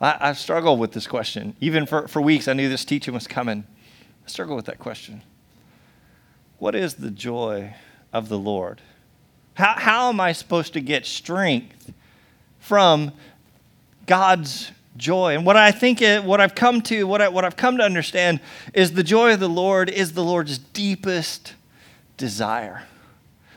I, 0.00 0.16
I 0.20 0.32
struggled 0.32 0.78
with 0.78 0.92
this 0.92 1.06
question. 1.06 1.56
Even 1.60 1.86
for, 1.86 2.06
for 2.08 2.22
weeks, 2.22 2.46
I 2.48 2.52
knew 2.52 2.68
this 2.68 2.84
teaching 2.84 3.14
was 3.14 3.26
coming. 3.26 3.64
I 4.24 4.28
struggled 4.28 4.56
with 4.56 4.66
that 4.66 4.78
question. 4.78 5.22
What 6.62 6.76
is 6.76 6.94
the 6.94 7.10
joy 7.10 7.74
of 8.12 8.28
the 8.28 8.38
Lord? 8.38 8.80
How, 9.54 9.74
how 9.76 10.08
am 10.10 10.20
I 10.20 10.30
supposed 10.30 10.74
to 10.74 10.80
get 10.80 11.04
strength 11.04 11.92
from 12.60 13.10
God's 14.06 14.70
joy? 14.96 15.34
And 15.34 15.44
what 15.44 15.56
I 15.56 15.72
think, 15.72 16.00
what 16.24 16.40
I've 16.40 16.54
come 16.54 16.80
to, 16.82 17.02
what, 17.02 17.20
I, 17.20 17.30
what 17.30 17.44
I've 17.44 17.56
come 17.56 17.78
to 17.78 17.82
understand 17.82 18.38
is 18.74 18.92
the 18.92 19.02
joy 19.02 19.34
of 19.34 19.40
the 19.40 19.48
Lord 19.48 19.90
is 19.90 20.12
the 20.12 20.22
Lord's 20.22 20.56
deepest 20.58 21.54
desire. 22.16 22.84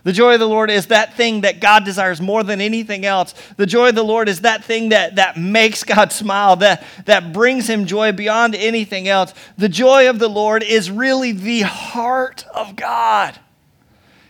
The 0.05 0.13
joy 0.13 0.35
of 0.35 0.39
the 0.39 0.47
Lord 0.47 0.69
is 0.69 0.85
that 0.87 1.15
thing 1.15 1.41
that 1.41 1.59
God 1.59 1.83
desires 1.83 2.21
more 2.21 2.43
than 2.43 2.61
anything 2.61 3.07
else. 3.07 3.33
The 3.57 3.65
joy 3.65 3.89
of 3.89 3.95
the 3.95 4.03
Lord 4.03 4.29
is 4.29 4.41
that 4.41 4.63
thing 4.63 4.89
that, 4.89 5.15
that 5.15 5.35
makes 5.35 5.83
God 5.83 6.11
smile, 6.11 6.57
that, 6.57 6.83
that 7.05 7.33
brings 7.33 7.67
him 7.67 7.87
joy 7.87 8.11
beyond 8.11 8.53
anything 8.53 9.07
else. 9.07 9.33
The 9.57 9.67
joy 9.67 10.07
of 10.07 10.19
the 10.19 10.27
Lord 10.27 10.61
is 10.61 10.91
really 10.91 11.31
the 11.31 11.61
heart 11.61 12.45
of 12.53 12.75
God. 12.75 13.39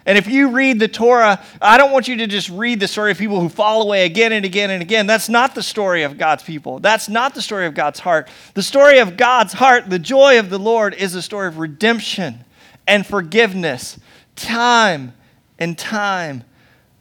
And 0.06 0.18
if 0.18 0.28
you 0.28 0.52
read 0.52 0.80
the 0.80 0.88
Torah, 0.88 1.44
I 1.62 1.78
don't 1.78 1.92
want 1.92 2.08
you 2.08 2.16
to 2.18 2.28
just 2.28 2.48
read 2.48 2.80
the 2.80 2.88
story 2.88 3.12
of 3.12 3.18
people 3.18 3.42
who 3.42 3.50
fall 3.50 3.82
away 3.82 4.06
again 4.06 4.32
and 4.32 4.46
again 4.46 4.70
and 4.70 4.82
again. 4.82 5.08
That's 5.08 5.28
not 5.28 5.56
the 5.56 5.64
story 5.64 6.04
of 6.04 6.18
God's 6.18 6.44
people. 6.44 6.80
That's 6.80 7.10
not 7.10 7.36
the 7.36 7.42
story 7.42 7.66
of 7.66 7.74
God's 7.74 8.00
heart. 8.00 8.30
The 8.54 8.64
story 8.64 9.00
of 9.00 9.18
God's 9.18 9.52
heart, 9.52 9.90
the 9.90 10.00
joy 10.00 10.40
of 10.40 10.50
the 10.50 10.60
Lord, 10.60 10.94
is 10.94 11.16
a 11.16 11.22
story 11.22 11.50
of 11.50 11.58
redemption 11.58 12.46
and 12.88 13.06
forgiveness 13.06 14.00
time 14.38 15.12
and 15.60 15.78
time 15.78 16.44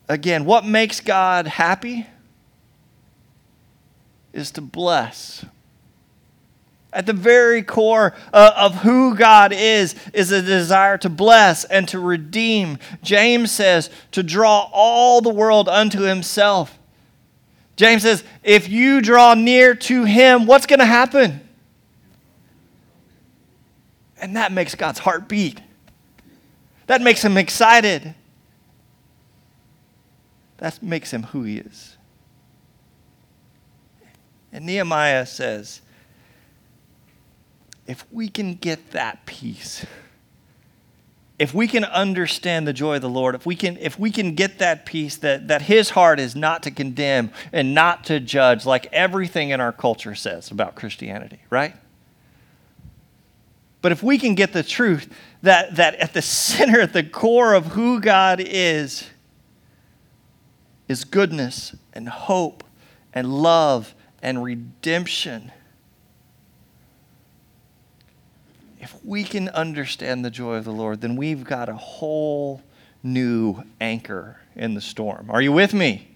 again. 0.08 0.44
What 0.44 0.64
makes 0.64 1.00
God 1.00 1.46
happy 1.46 2.06
is 4.32 4.50
to 4.52 4.60
bless. 4.60 5.44
At 6.92 7.06
the 7.06 7.12
very 7.12 7.62
core 7.62 8.14
uh, 8.32 8.52
of 8.56 8.76
who 8.76 9.16
God 9.16 9.52
is, 9.52 9.96
is 10.12 10.30
a 10.30 10.40
desire 10.40 10.96
to 10.98 11.08
bless 11.08 11.64
and 11.64 11.88
to 11.88 11.98
redeem. 11.98 12.78
James 13.02 13.50
says 13.50 13.90
to 14.12 14.22
draw 14.22 14.68
all 14.72 15.20
the 15.20 15.30
world 15.30 15.68
unto 15.68 16.02
himself. 16.02 16.78
James 17.76 18.02
says, 18.02 18.22
if 18.44 18.68
you 18.68 19.00
draw 19.00 19.34
near 19.34 19.74
to 19.74 20.04
him, 20.04 20.46
what's 20.46 20.66
going 20.66 20.78
to 20.78 20.84
happen? 20.84 21.40
And 24.20 24.36
that 24.36 24.52
makes 24.52 24.76
God's 24.76 25.00
heart 25.00 25.28
beat. 25.28 25.60
That 26.86 27.02
makes 27.02 27.24
him 27.24 27.36
excited. 27.36 28.14
That 30.64 30.82
makes 30.82 31.10
him 31.10 31.24
who 31.24 31.42
he 31.42 31.58
is. 31.58 31.98
And 34.50 34.64
Nehemiah 34.64 35.26
says, 35.26 35.82
if 37.86 38.06
we 38.10 38.30
can 38.30 38.54
get 38.54 38.92
that 38.92 39.26
peace, 39.26 39.84
if 41.38 41.52
we 41.52 41.68
can 41.68 41.84
understand 41.84 42.66
the 42.66 42.72
joy 42.72 42.94
of 42.96 43.02
the 43.02 43.10
Lord, 43.10 43.34
if 43.34 43.44
we 43.44 43.54
can, 43.54 43.76
if 43.76 43.98
we 43.98 44.10
can 44.10 44.34
get 44.34 44.58
that 44.60 44.86
peace 44.86 45.16
that, 45.16 45.48
that 45.48 45.60
his 45.60 45.90
heart 45.90 46.18
is 46.18 46.34
not 46.34 46.62
to 46.62 46.70
condemn 46.70 47.30
and 47.52 47.74
not 47.74 48.04
to 48.04 48.18
judge, 48.18 48.64
like 48.64 48.86
everything 48.90 49.50
in 49.50 49.60
our 49.60 49.70
culture 49.70 50.14
says 50.14 50.50
about 50.50 50.76
Christianity, 50.76 51.40
right? 51.50 51.74
But 53.82 53.92
if 53.92 54.02
we 54.02 54.16
can 54.16 54.34
get 54.34 54.54
the 54.54 54.62
truth 54.62 55.12
that, 55.42 55.76
that 55.76 55.96
at 55.96 56.14
the 56.14 56.22
center, 56.22 56.80
at 56.80 56.94
the 56.94 57.04
core 57.04 57.52
of 57.52 57.66
who 57.66 58.00
God 58.00 58.40
is, 58.40 59.10
is 60.88 61.04
goodness 61.04 61.74
and 61.92 62.08
hope 62.08 62.64
and 63.12 63.32
love 63.32 63.94
and 64.22 64.42
redemption. 64.42 65.52
If 68.80 68.94
we 69.04 69.24
can 69.24 69.48
understand 69.50 70.24
the 70.24 70.30
joy 70.30 70.56
of 70.56 70.64
the 70.64 70.72
Lord, 70.72 71.00
then 71.00 71.16
we've 71.16 71.44
got 71.44 71.68
a 71.68 71.74
whole 71.74 72.62
new 73.02 73.62
anchor 73.80 74.38
in 74.56 74.74
the 74.74 74.80
storm. 74.80 75.30
Are 75.30 75.40
you 75.40 75.52
with 75.52 75.72
me? 75.72 76.14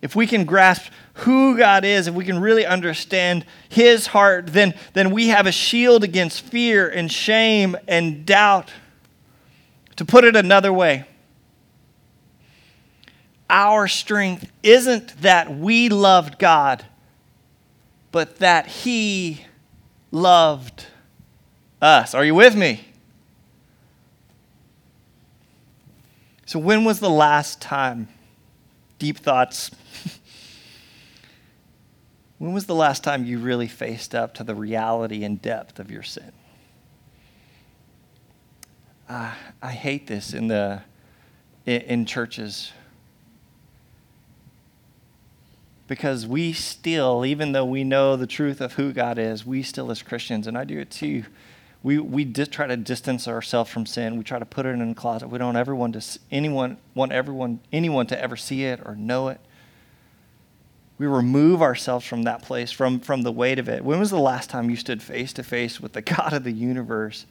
if 0.00 0.14
we 0.14 0.26
can 0.26 0.44
grasp 0.44 0.92
who 1.14 1.56
God 1.56 1.84
is, 1.84 2.06
if 2.06 2.14
we 2.14 2.24
can 2.24 2.38
really 2.38 2.64
understand 2.64 3.44
His 3.68 4.06
heart, 4.08 4.46
then, 4.48 4.74
then 4.92 5.10
we 5.10 5.28
have 5.28 5.46
a 5.46 5.52
shield 5.52 6.04
against 6.04 6.42
fear 6.42 6.88
and 6.88 7.10
shame 7.10 7.76
and 7.88 8.24
doubt. 8.24 8.70
To 9.96 10.04
put 10.04 10.22
it 10.22 10.36
another 10.36 10.72
way, 10.72 11.07
our 13.50 13.88
strength 13.88 14.50
isn't 14.62 15.22
that 15.22 15.56
we 15.56 15.88
loved 15.88 16.38
God, 16.38 16.84
but 18.12 18.38
that 18.38 18.66
He 18.66 19.44
loved 20.10 20.86
us. 21.80 22.14
Are 22.14 22.24
you 22.24 22.34
with 22.34 22.56
me? 22.56 22.84
So, 26.46 26.58
when 26.58 26.84
was 26.84 27.00
the 27.00 27.10
last 27.10 27.60
time? 27.60 28.08
Deep 28.98 29.18
thoughts 29.18 29.70
when 32.38 32.52
was 32.52 32.66
the 32.66 32.74
last 32.74 33.04
time 33.04 33.24
you 33.24 33.38
really 33.38 33.68
faced 33.68 34.14
up 34.14 34.34
to 34.34 34.44
the 34.44 34.54
reality 34.54 35.24
and 35.24 35.42
depth 35.42 35.78
of 35.78 35.90
your 35.90 36.02
sin? 36.02 36.32
Uh, 39.08 39.32
I 39.62 39.72
hate 39.72 40.06
this 40.06 40.34
in 40.34 40.48
the 40.48 40.82
in, 41.66 41.80
in 41.82 42.06
churches 42.06 42.72
because 45.88 46.26
we 46.26 46.52
still, 46.52 47.26
even 47.26 47.50
though 47.52 47.64
we 47.64 47.82
know 47.82 48.14
the 48.14 48.26
truth 48.26 48.60
of 48.60 48.74
who 48.74 48.92
God 48.92 49.18
is, 49.18 49.44
we 49.44 49.64
still 49.64 49.90
as 49.90 50.02
Christians, 50.02 50.46
and 50.46 50.56
I 50.56 50.64
do 50.64 50.78
it 50.78 50.90
too. 50.90 51.24
We 51.82 51.98
we 51.98 52.24
just 52.24 52.52
try 52.52 52.68
to 52.68 52.76
distance 52.76 53.26
ourselves 53.26 53.70
from 53.70 53.86
sin. 53.86 54.16
We 54.16 54.24
try 54.24 54.38
to 54.38 54.46
put 54.46 54.66
it 54.66 54.70
in 54.70 54.80
a 54.82 54.94
closet. 54.94 55.28
We 55.28 55.38
don't 55.38 55.56
ever 55.56 55.74
want 55.74 56.00
to 56.00 56.18
anyone 56.30 56.76
want 56.94 57.10
everyone 57.10 57.60
anyone 57.72 58.06
to 58.08 58.20
ever 58.20 58.36
see 58.36 58.64
it 58.64 58.80
or 58.84 58.94
know 58.94 59.28
it 59.28 59.40
we 60.98 61.06
remove 61.06 61.62
ourselves 61.62 62.04
from 62.04 62.24
that 62.24 62.42
place, 62.42 62.72
from, 62.72 62.98
from 62.98 63.22
the 63.22 63.32
weight 63.32 63.60
of 63.60 63.68
it. 63.68 63.84
When 63.84 64.00
was 64.00 64.10
the 64.10 64.18
last 64.18 64.50
time 64.50 64.68
you 64.68 64.76
stood 64.76 65.00
face 65.00 65.32
to 65.34 65.44
face 65.44 65.80
with 65.80 65.92
the 65.92 66.02
God 66.02 66.32
of 66.32 66.44
the 66.44 66.52
universe? 66.52 67.24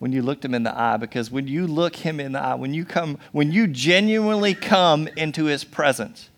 When 0.00 0.12
you 0.12 0.22
looked 0.22 0.44
him 0.44 0.54
in 0.54 0.62
the 0.62 0.76
eye, 0.76 0.96
because 0.96 1.30
when 1.30 1.46
you 1.46 1.66
look 1.66 1.96
him 1.96 2.20
in 2.20 2.32
the 2.32 2.40
eye, 2.40 2.54
when 2.54 2.74
you 2.74 2.84
come, 2.84 3.18
when 3.32 3.52
you 3.52 3.66
genuinely 3.66 4.54
come 4.54 5.08
into 5.08 5.44
his 5.44 5.62
presence, 5.62 6.29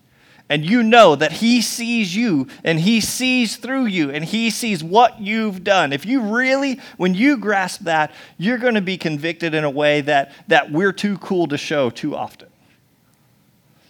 and 0.53 0.63
you 0.63 0.83
know 0.83 1.15
that 1.15 1.31
he 1.31 1.63
sees 1.63 2.15
you 2.15 2.47
and 2.63 2.79
he 2.79 3.01
sees 3.01 3.57
through 3.57 3.85
you 3.85 4.11
and 4.11 4.23
he 4.23 4.51
sees 4.51 4.83
what 4.83 5.19
you've 5.19 5.63
done 5.63 5.91
if 5.91 6.05
you 6.05 6.21
really 6.21 6.79
when 6.97 7.15
you 7.15 7.37
grasp 7.37 7.81
that 7.81 8.13
you're 8.37 8.59
going 8.59 8.75
to 8.75 8.81
be 8.81 8.95
convicted 8.95 9.55
in 9.55 9.63
a 9.63 9.69
way 9.69 9.99
that 10.01 10.31
that 10.47 10.71
we're 10.71 10.93
too 10.93 11.17
cool 11.17 11.47
to 11.47 11.57
show 11.57 11.89
too 11.89 12.15
often 12.15 12.47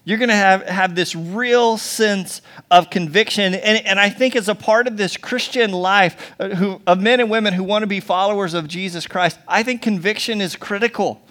you're 0.05 0.17
going 0.17 0.29
to 0.29 0.35
have, 0.35 0.63
have 0.63 0.95
this 0.95 1.15
real 1.15 1.77
sense 1.77 2.41
of 2.69 2.89
conviction. 2.89 3.55
And, 3.55 3.85
and 3.85 3.97
I 3.97 4.09
think 4.09 4.35
as 4.35 4.49
a 4.49 4.55
part 4.55 4.85
of 4.85 4.97
this 4.97 5.15
Christian 5.15 5.71
life 5.71 6.33
uh, 6.41 6.49
who, 6.49 6.81
of 6.85 6.99
men 6.99 7.21
and 7.21 7.29
women 7.29 7.53
who 7.53 7.63
want 7.63 7.83
to 7.83 7.87
be 7.87 8.01
followers 8.01 8.53
of 8.53 8.67
Jesus 8.67 9.07
Christ, 9.07 9.39
I 9.47 9.63
think 9.63 9.81
conviction 9.81 10.41
is 10.41 10.57
critical. 10.57 11.21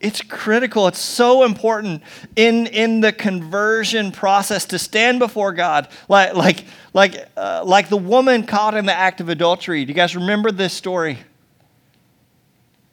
It's 0.00 0.22
critical. 0.22 0.86
It's 0.86 1.00
so 1.00 1.42
important 1.42 2.02
in, 2.36 2.68
in 2.68 3.00
the 3.00 3.12
conversion 3.12 4.12
process 4.12 4.64
to 4.66 4.78
stand 4.78 5.18
before 5.18 5.52
God, 5.52 5.88
like, 6.08 6.34
like, 6.34 6.64
like, 6.94 7.28
uh, 7.36 7.62
like 7.64 7.88
the 7.88 7.96
woman 7.96 8.46
caught 8.46 8.74
in 8.74 8.86
the 8.86 8.94
act 8.94 9.20
of 9.20 9.28
adultery. 9.28 9.84
Do 9.84 9.90
you 9.90 9.94
guys 9.94 10.14
remember 10.14 10.52
this 10.52 10.72
story? 10.72 11.18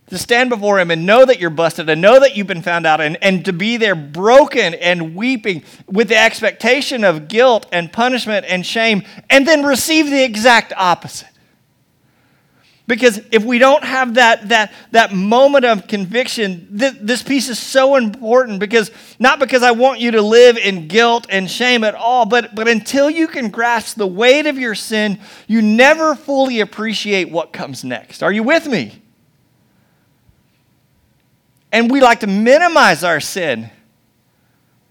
to 0.08 0.18
stand 0.18 0.50
before 0.50 0.80
him 0.80 0.91
and 0.91 1.06
know 1.06 1.26
that 1.26 1.39
you're 1.39 1.50
busted 1.50 1.89
and 1.89 2.00
know 2.00 2.20
that 2.20 2.36
you've 2.36 2.48
been 2.48 2.62
found 2.62 2.86
out 2.86 3.02
and, 3.02 3.18
and 3.24 3.44
to 3.46 3.54
be 3.54 3.78
there 3.78 3.96
broken 3.96 4.76
and 4.76 5.15
weeping 5.15 5.63
with 5.88 6.10
the 6.10 6.18
expectation 6.18 7.04
of 7.04 7.28
guilt 7.28 7.65
and 7.72 7.91
punishment 7.91 8.46
and 8.48 8.65
shame 8.65 9.04
and 9.30 9.48
then 9.48 9.63
receive 9.63 10.10
the 10.10 10.24
exact 10.24 10.72
opposite 10.78 11.35
because 12.88 13.19
if 13.32 13.43
we 13.43 13.58
don't 13.58 13.84
have 13.84 14.13
that, 14.13 14.50
that, 14.50 14.71
that 14.91 15.12
moment 15.12 15.65
of 15.65 15.88
conviction 15.88 16.78
th- 16.78 16.95
this 17.02 17.24
piece 17.24 17.50
is 17.50 17.58
so 17.58 17.95
important 17.95 18.60
because 18.60 18.91
not 19.19 19.39
because 19.39 19.63
i 19.63 19.71
want 19.71 20.00
you 20.00 20.12
to 20.12 20.21
live 20.21 20.58
in 20.58 20.88
guilt 20.88 21.26
and 21.30 21.50
shame 21.50 21.84
at 21.84 21.95
all 21.95 22.26
but, 22.26 22.56
but 22.56 22.67
until 22.67 23.10
you 23.10 23.28
can 23.28 23.50
grasp 23.50 23.98
the 23.98 24.08
weight 24.08 24.45
of 24.45 24.58
your 24.58 24.76
sin 24.76 25.19
you 25.48 25.62
never 25.62 26.15
fully 26.15 26.60
appreciate 26.60 27.30
what 27.30 27.52
comes 27.52 27.84
next 27.84 28.21
are 28.21 28.32
you 28.32 28.43
with 28.43 28.67
me 28.67 29.02
and 31.71 31.91
we 31.91 32.00
like 32.00 32.21
to 32.21 32.28
minimize 32.28 33.04
our 33.04 33.19
sin 33.19 33.69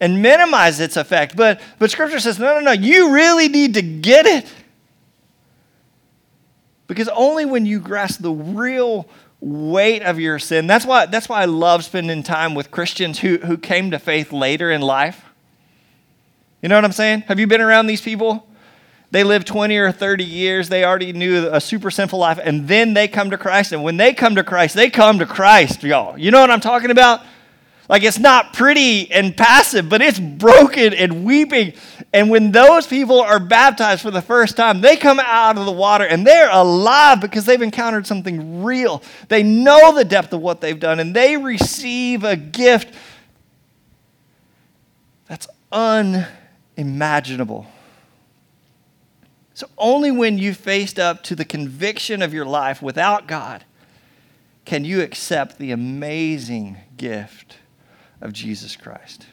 and 0.00 0.20
minimize 0.20 0.80
its 0.80 0.98
effect. 0.98 1.35
But, 1.35 1.61
but 1.78 1.90
Scripture 1.90 2.20
says, 2.20 2.38
no, 2.38 2.54
no, 2.54 2.61
no, 2.61 2.72
you 2.72 3.14
really 3.14 3.48
need 3.48 3.72
to 3.74 3.83
get 3.83 4.26
it. 4.26 4.46
Because 6.87 7.09
only 7.09 7.44
when 7.44 7.66
you 7.66 7.81
grasp 7.81 8.20
the 8.20 8.33
real 8.33 9.09
weight 9.40 10.03
of 10.03 10.18
your 10.18 10.38
sin, 10.38 10.66
that's 10.66 10.85
why, 10.85 11.07
that's 11.07 11.29
why 11.29 11.42
I 11.42 11.44
love 11.47 11.85
spending 11.85 12.23
time 12.23 12.55
with 12.55 12.70
Christians 12.70 13.18
who, 13.20 13.38
who 13.38 13.57
came 13.57 13.90
to 13.90 13.99
faith 13.99 14.33
later 14.33 14.70
in 14.70 14.81
life. 14.81 15.25
You 16.62 16.68
know 16.68 16.77
what 16.77 16.85
I'm 16.85 16.92
saying? 16.92 17.23
Have 17.23 17.38
you 17.38 17.47
been 17.47 17.61
around 17.61 17.87
these 17.87 18.01
people? 18.01 18.47
They 19.11 19.23
live 19.23 19.44
20 19.44 19.77
or 19.77 19.92
30 19.92 20.25
years. 20.25 20.68
They 20.68 20.85
already 20.85 21.12
knew 21.12 21.49
a 21.53 21.61
super 21.61 21.90
sinful 21.90 22.18
life. 22.18 22.40
And 22.42 22.66
then 22.66 22.94
they 22.94 23.07
come 23.07 23.31
to 23.31 23.38
Christ. 23.38 23.73
And 23.73 23.85
when 23.85 23.97
they 23.97 24.12
come 24.12 24.35
to 24.35 24.42
Christ, 24.42 24.75
they 24.75 24.90
come 24.90 25.20
to 25.20 25.27
Christ, 25.27 25.85
y'all. 25.85 26.18
You 26.18 26.31
know 26.31 26.40
what 26.40 26.51
I'm 26.51 26.61
talking 26.61 26.90
about? 26.90 27.20
Like 27.88 28.03
it's 28.03 28.18
not 28.18 28.55
pretty 28.55 29.11
and 29.11 29.37
passive, 29.37 29.88
but 29.88 30.01
it's 30.01 30.18
broken 30.18 30.94
and 30.94 31.25
weeping. 31.25 31.75
And 32.12 32.31
when 32.31 32.51
those 32.51 32.87
people 32.87 33.20
are 33.20 33.38
baptized 33.38 34.01
for 34.01 34.11
the 34.11 34.23
first 34.23 34.57
time, 34.57 34.81
they 34.81 34.97
come 34.97 35.20
out 35.20 35.59
of 35.59 35.66
the 35.66 35.73
water 35.73 36.05
and 36.05 36.27
they're 36.27 36.51
alive 36.51 37.20
because 37.20 37.44
they've 37.44 37.61
encountered 37.61 38.07
something 38.07 38.62
real. 38.62 39.03
They 39.29 39.42
know 39.42 39.94
the 39.94 40.05
depth 40.05 40.33
of 40.33 40.40
what 40.40 40.62
they've 40.62 40.81
done 40.81 40.99
and 40.99 41.14
they 41.14 41.37
receive 41.37 42.25
a 42.25 42.37
gift 42.37 42.94
that's 45.29 45.49
unimaginable. 45.70 47.66
So 49.53 49.68
only 49.77 50.11
when 50.11 50.38
you 50.38 50.55
faced 50.55 50.99
up 50.99 51.23
to 51.25 51.37
the 51.37 51.44
conviction 51.44 52.23
of 52.23 52.33
your 52.33 52.47
life 52.47 52.81
without 52.81 53.27
God 53.27 53.64
can 54.64 54.85
you 54.85 55.03
accept 55.03 55.59
the 55.59 55.73
amazing 55.73 56.79
gift 56.97 57.59
of 58.24 58.32
Jesus 58.32 58.74
Christ. 58.74 59.26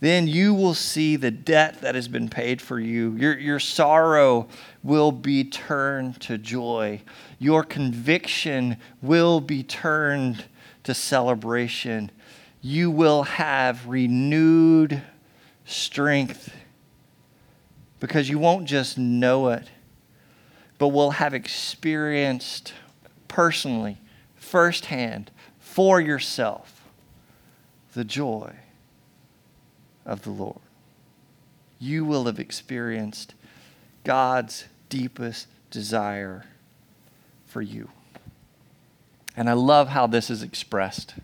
then 0.00 0.28
you 0.28 0.52
will 0.52 0.74
see 0.74 1.16
the 1.16 1.30
debt 1.30 1.80
that 1.80 1.94
has 1.94 2.06
been 2.06 2.28
paid 2.28 2.60
for 2.60 2.78
you. 2.78 3.12
Your, 3.16 3.38
your 3.38 3.58
sorrow 3.58 4.46
will 4.82 5.10
be 5.10 5.42
turned 5.42 6.20
to 6.20 6.36
joy. 6.36 7.00
Your 7.38 7.64
conviction 7.64 8.76
will 9.00 9.40
be 9.40 9.62
turned 9.62 10.44
to 10.84 10.92
celebration. 10.92 12.10
You 12.60 12.90
will 12.90 13.22
have 13.22 13.86
renewed 13.86 15.02
strength 15.64 16.54
because 17.98 18.28
you 18.28 18.38
won't 18.38 18.66
just 18.66 18.98
know 18.98 19.48
it, 19.48 19.66
but 20.76 20.88
will 20.88 21.12
have 21.12 21.32
experienced 21.32 22.74
personally, 23.28 23.96
firsthand, 24.34 25.30
for 25.58 26.00
yourself, 26.00 26.75
the 27.96 28.04
joy 28.04 28.54
of 30.04 30.22
the 30.22 30.30
Lord. 30.30 30.60
You 31.78 32.04
will 32.04 32.26
have 32.26 32.38
experienced 32.38 33.32
God's 34.04 34.66
deepest 34.90 35.48
desire 35.70 36.44
for 37.46 37.62
you. 37.62 37.88
And 39.34 39.48
I 39.48 39.54
love 39.54 39.88
how 39.88 40.06
this 40.06 40.28
is 40.28 40.42
expressed. 40.42 41.14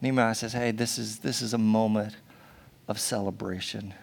Nehemiah 0.00 0.34
says, 0.34 0.52
hey, 0.52 0.72
this 0.72 0.98
is, 0.98 1.20
this 1.20 1.42
is 1.42 1.54
a 1.54 1.58
moment 1.58 2.16
of 2.88 2.98
celebration. 2.98 3.94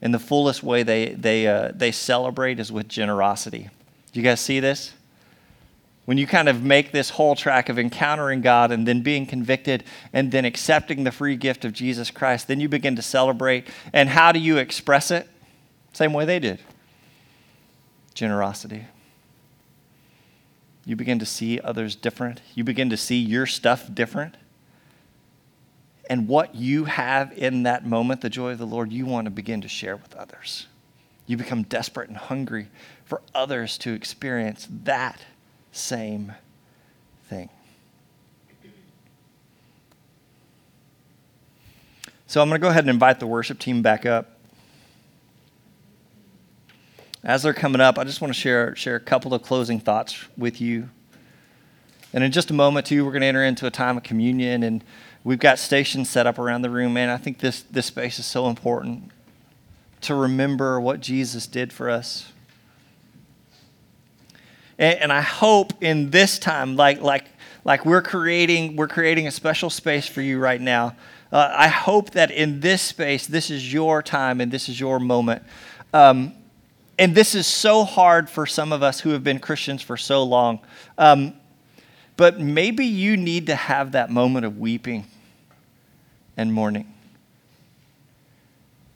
And 0.00 0.14
the 0.14 0.20
fullest 0.20 0.62
way 0.62 0.84
they, 0.84 1.08
they, 1.08 1.48
uh, 1.48 1.72
they 1.74 1.90
celebrate 1.90 2.60
is 2.60 2.70
with 2.70 2.86
generosity. 2.86 3.68
Do 4.12 4.20
you 4.20 4.24
guys 4.24 4.40
see 4.40 4.60
this? 4.60 4.92
When 6.04 6.18
you 6.18 6.26
kind 6.26 6.48
of 6.48 6.62
make 6.62 6.90
this 6.90 7.10
whole 7.10 7.36
track 7.36 7.68
of 7.68 7.78
encountering 7.78 8.40
God 8.40 8.72
and 8.72 8.86
then 8.88 9.02
being 9.02 9.24
convicted 9.24 9.84
and 10.12 10.32
then 10.32 10.44
accepting 10.44 11.04
the 11.04 11.12
free 11.12 11.36
gift 11.36 11.64
of 11.64 11.72
Jesus 11.72 12.10
Christ, 12.10 12.48
then 12.48 12.58
you 12.58 12.68
begin 12.68 12.96
to 12.96 13.02
celebrate. 13.02 13.68
And 13.92 14.08
how 14.08 14.32
do 14.32 14.40
you 14.40 14.58
express 14.58 15.10
it? 15.10 15.28
Same 15.92 16.12
way 16.12 16.24
they 16.24 16.38
did 16.38 16.60
generosity. 18.14 18.84
You 20.84 20.96
begin 20.96 21.18
to 21.20 21.26
see 21.26 21.60
others 21.60 21.94
different, 21.94 22.42
you 22.54 22.64
begin 22.64 22.90
to 22.90 22.96
see 22.96 23.18
your 23.18 23.46
stuff 23.46 23.92
different. 23.92 24.36
And 26.10 26.28
what 26.28 26.54
you 26.54 26.84
have 26.84 27.32
in 27.32 27.62
that 27.62 27.86
moment, 27.86 28.20
the 28.20 28.28
joy 28.28 28.52
of 28.52 28.58
the 28.58 28.66
Lord, 28.66 28.92
you 28.92 29.06
want 29.06 29.26
to 29.26 29.30
begin 29.30 29.60
to 29.62 29.68
share 29.68 29.96
with 29.96 30.14
others. 30.14 30.66
You 31.26 31.36
become 31.36 31.62
desperate 31.62 32.08
and 32.08 32.18
hungry 32.18 32.68
for 33.04 33.22
others 33.34 33.78
to 33.78 33.92
experience 33.92 34.68
that 34.84 35.22
same 35.72 36.32
thing. 37.28 37.48
So 42.26 42.40
I'm 42.40 42.48
going 42.48 42.58
to 42.60 42.64
go 42.64 42.70
ahead 42.70 42.84
and 42.84 42.90
invite 42.90 43.20
the 43.20 43.26
worship 43.26 43.58
team 43.58 43.82
back 43.82 44.06
up. 44.06 44.38
As 47.24 47.42
they're 47.42 47.52
coming 47.52 47.80
up, 47.80 47.98
I 47.98 48.04
just 48.04 48.20
want 48.20 48.32
to 48.32 48.38
share, 48.38 48.74
share 48.74 48.96
a 48.96 49.00
couple 49.00 49.34
of 49.34 49.42
closing 49.42 49.78
thoughts 49.78 50.24
with 50.36 50.60
you. 50.60 50.88
And 52.12 52.24
in 52.24 52.32
just 52.32 52.50
a 52.50 52.54
moment, 52.54 52.86
too, 52.86 53.04
we're 53.04 53.12
going 53.12 53.22
to 53.22 53.26
enter 53.26 53.44
into 53.44 53.66
a 53.66 53.70
time 53.70 53.96
of 53.96 54.02
communion, 54.02 54.62
and 54.62 54.82
we've 55.24 55.38
got 55.38 55.58
stations 55.58 56.10
set 56.10 56.26
up 56.26 56.38
around 56.38 56.62
the 56.62 56.70
room. 56.70 56.94
Man, 56.94 57.08
I 57.08 57.16
think 57.16 57.38
this, 57.38 57.62
this 57.62 57.86
space 57.86 58.18
is 58.18 58.26
so 58.26 58.48
important 58.48 59.10
to 60.02 60.14
remember 60.14 60.80
what 60.80 61.00
Jesus 61.00 61.46
did 61.46 61.72
for 61.72 61.88
us. 61.88 62.32
And, 64.82 64.98
and 64.98 65.12
I 65.12 65.20
hope 65.20 65.72
in 65.80 66.10
this 66.10 66.40
time, 66.40 66.74
like, 66.74 67.00
like, 67.00 67.26
like 67.64 67.86
we're 67.86 68.02
creating, 68.02 68.74
we're 68.74 68.88
creating 68.88 69.28
a 69.28 69.30
special 69.30 69.70
space 69.70 70.08
for 70.08 70.20
you 70.20 70.40
right 70.40 70.60
now. 70.60 70.96
Uh, 71.30 71.54
I 71.56 71.68
hope 71.68 72.10
that 72.10 72.32
in 72.32 72.58
this 72.58 72.82
space, 72.82 73.28
this 73.28 73.48
is 73.48 73.72
your 73.72 74.02
time 74.02 74.40
and 74.40 74.50
this 74.50 74.68
is 74.68 74.78
your 74.78 74.98
moment. 74.98 75.44
Um, 75.94 76.34
and 76.98 77.14
this 77.14 77.36
is 77.36 77.46
so 77.46 77.84
hard 77.84 78.28
for 78.28 78.44
some 78.44 78.72
of 78.72 78.82
us 78.82 79.00
who 79.00 79.10
have 79.10 79.22
been 79.22 79.38
Christians 79.38 79.82
for 79.82 79.96
so 79.96 80.24
long. 80.24 80.58
Um, 80.98 81.34
but 82.16 82.40
maybe 82.40 82.84
you 82.84 83.16
need 83.16 83.46
to 83.46 83.54
have 83.54 83.92
that 83.92 84.10
moment 84.10 84.44
of 84.44 84.58
weeping 84.58 85.06
and 86.36 86.52
mourning. 86.52 86.92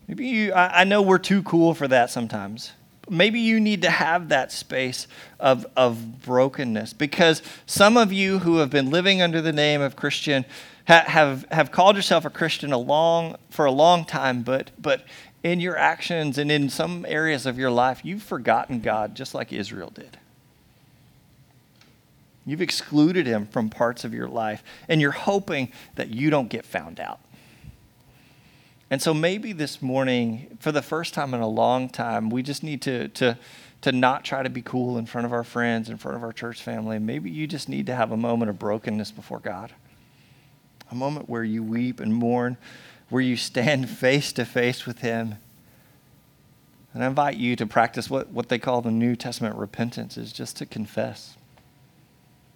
Maybe 0.09 0.27
you, 0.27 0.53
I, 0.53 0.81
I 0.81 0.85
know 0.85 1.01
we're 1.01 1.19
too 1.19 1.45
cool 1.45 1.75
for 1.75 1.87
that 1.89 2.11
sometimes. 2.11 2.73
Maybe 3.09 3.41
you 3.41 3.61
need 3.61 3.83
to 3.83 3.91
have 3.91 4.31
that 4.31 4.51
space 4.51 5.07
of, 5.39 5.67
of 5.77 6.23
brokenness 6.23 6.93
because 6.93 7.41
some 7.65 7.97
of 7.97 8.13
you 8.13 8.41
who 8.41 8.59
have 8.59 8.71
been 8.71 8.91
living 8.91 9.23
under 9.23 9.41
the 9.41 9.53
name 9.53 9.81
of 9.81 9.95
Christian 9.95 10.45
ha, 10.89 11.05
have, 11.07 11.47
have 11.51 11.71
called 11.71 11.97
yourself 11.97 12.25
a 12.25 12.31
Christian 12.31 12.73
a 12.73 12.79
long, 12.79 13.37
for 13.51 13.65
a 13.65 13.71
long 13.71 14.05
time, 14.05 14.43
but, 14.43 14.71
but 14.79 15.05
in 15.43 15.61
your 15.61 15.77
actions 15.77 16.39
and 16.39 16.51
in 16.51 16.69
some 16.69 17.07
areas 17.09 17.47
of 17.47 17.59
your 17.59 17.71
life, 17.71 18.01
you've 18.05 18.23
forgotten 18.23 18.81
God 18.81 19.15
just 19.15 19.35
like 19.35 19.53
Israel 19.53 19.91
did. 19.95 20.19
You've 22.45 22.63
excluded 22.63 23.27
him 23.27 23.47
from 23.47 23.71
parts 23.71 24.05
of 24.05 24.15
your 24.15 24.29
life, 24.29 24.63
and 24.89 25.01
you're 25.01 25.11
hoping 25.11 25.73
that 25.97 26.11
you 26.11 26.31
don't 26.31 26.49
get 26.49 26.65
found 26.65 27.01
out. 27.01 27.19
And 28.91 29.03
so 29.03 29.13
maybe 29.13 29.53
this 29.53 29.83
morning, 29.83 30.59
for 30.61 30.71
the 30.71 30.83
first 30.83 31.13
time 31.13 31.35
in 31.35 31.41
a 31.41 31.49
long 31.49 31.89
time, 31.89 32.31
we 32.31 32.43
just 32.43 32.63
need 32.63 32.83
to, 32.83 33.09
to, 33.09 33.37
to 33.81 33.93
not 33.93 34.25
try 34.25 34.45
to 34.45 34.51
be 34.51 34.63
cool 34.63 34.97
in 34.97 35.07
front 35.07 35.27
of 35.27 35.33
our 35.33 35.43
friends, 35.43 35.91
in 35.91 35.97
front 35.97 36.17
of 36.17 36.23
our 36.23 36.33
church 36.33 36.63
family. 36.63 37.01
Maybe 37.01 37.29
you 37.29 37.49
just 37.49 37.69
need 37.69 37.87
to 37.87 37.95
have 37.95 38.13
a 38.13 38.17
moment 38.17 38.49
of 38.49 38.59
brokenness 38.59 39.11
before 39.11 39.41
God. 39.41 39.73
A 40.91 40.95
moment 40.95 41.29
where 41.29 41.43
you 41.43 41.65
weep 41.65 41.99
and 41.99 42.15
mourn, 42.15 42.57
where 43.09 43.23
you 43.23 43.37
stand 43.37 43.91
face 43.99 44.33
to 44.35 44.45
face 44.45 44.87
with 44.87 45.01
Him. 45.01 45.37
And 46.95 47.03
I 47.03 47.09
invite 47.09 47.37
you 47.37 47.57
to 47.57 47.67
practice 47.67 48.09
what, 48.09 48.29
what 48.29 48.49
they 48.49 48.59
call 48.59 48.83
the 48.83 48.93
New 48.93 49.17
Testament 49.17 49.57
repentance, 49.57 50.17
is 50.17 50.33
just 50.33 50.57
to 50.59 50.67
confess. 50.67 51.37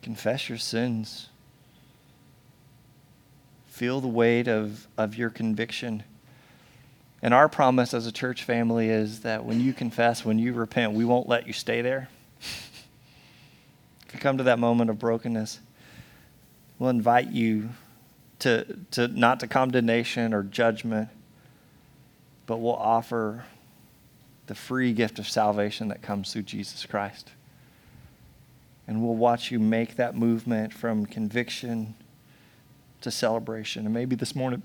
Confess 0.01 0.49
your 0.49 0.59
sins. 0.59 1.29
Feel 3.67 4.01
the 4.01 4.09
weight 4.09 4.47
of, 4.47 4.87
of 4.97 5.17
your 5.17 5.29
conviction 5.29 6.05
and 7.23 7.35
our 7.35 7.49
promise 7.49 7.93
as 7.93 8.07
a 8.07 8.13
church 8.13 8.45
family 8.45 8.89
is 8.89 9.21
that 9.21 9.45
when 9.45 9.61
you 9.61 9.73
confess, 9.73 10.25
when 10.25 10.39
you 10.39 10.53
repent, 10.53 10.93
we 10.93 11.05
won't 11.05 11.29
let 11.29 11.47
you 11.47 11.53
stay 11.53 11.83
there. 11.83 12.09
if 12.41 14.15
you 14.15 14.19
come 14.19 14.39
to 14.39 14.45
that 14.45 14.59
moment 14.59 14.89
of 14.89 14.99
brokenness, 14.99 15.61
we'll 16.79 16.91
invite 16.91 17.31
you 17.31 17.69
to, 18.39 18.65
to 18.93 19.09
not 19.09 19.41
to 19.41 19.47
condemnation 19.47 20.33
or 20.33 20.43
judgment, 20.43 21.11
but 22.47 22.57
we'll 22.57 22.73
offer 22.75 23.45
the 24.47 24.55
free 24.55 24.93
gift 24.93 25.19
of 25.19 25.29
salvation 25.29 25.89
that 25.89 26.03
comes 26.03 26.33
through 26.33 26.43
Jesus 26.43 26.87
Christ. 26.87 27.31
And 28.89 29.05
we'll 29.05 29.15
watch 29.15 29.51
you 29.51 29.61
make 29.61 29.97
that 29.97 30.17
movement 30.17 30.73
from 30.73 31.07
conviction 31.07 31.95
to 33.03 33.11
celebration. 33.11 33.85
And 33.85 33.95
maybe 33.95 34.17
this 34.17 34.35
morning, 34.35 34.63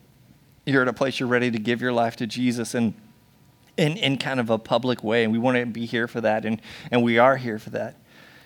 you're 0.66 0.82
at 0.82 0.88
a 0.88 0.94
place 0.94 1.20
you're 1.20 1.30
ready 1.30 1.52
to 1.52 1.60
give 1.60 1.82
your 1.82 1.94
life 1.94 2.16
to 2.18 2.28
Jesus 2.28 2.74
and 2.74 2.94
in, 3.78 3.98
in 3.98 4.18
kind 4.18 4.40
of 4.40 4.50
a 4.50 4.58
public 4.58 5.04
way. 5.04 5.24
And 5.24 5.32
we 5.32 5.40
want 5.40 5.58
to 5.58 5.66
be 5.66 5.86
here 5.86 6.08
for 6.08 6.22
that. 6.22 6.46
And, 6.46 6.62
and 6.92 7.04
we 7.04 7.18
are 7.18 7.38
here 7.38 7.60
for 7.60 7.72
that. 7.72 7.98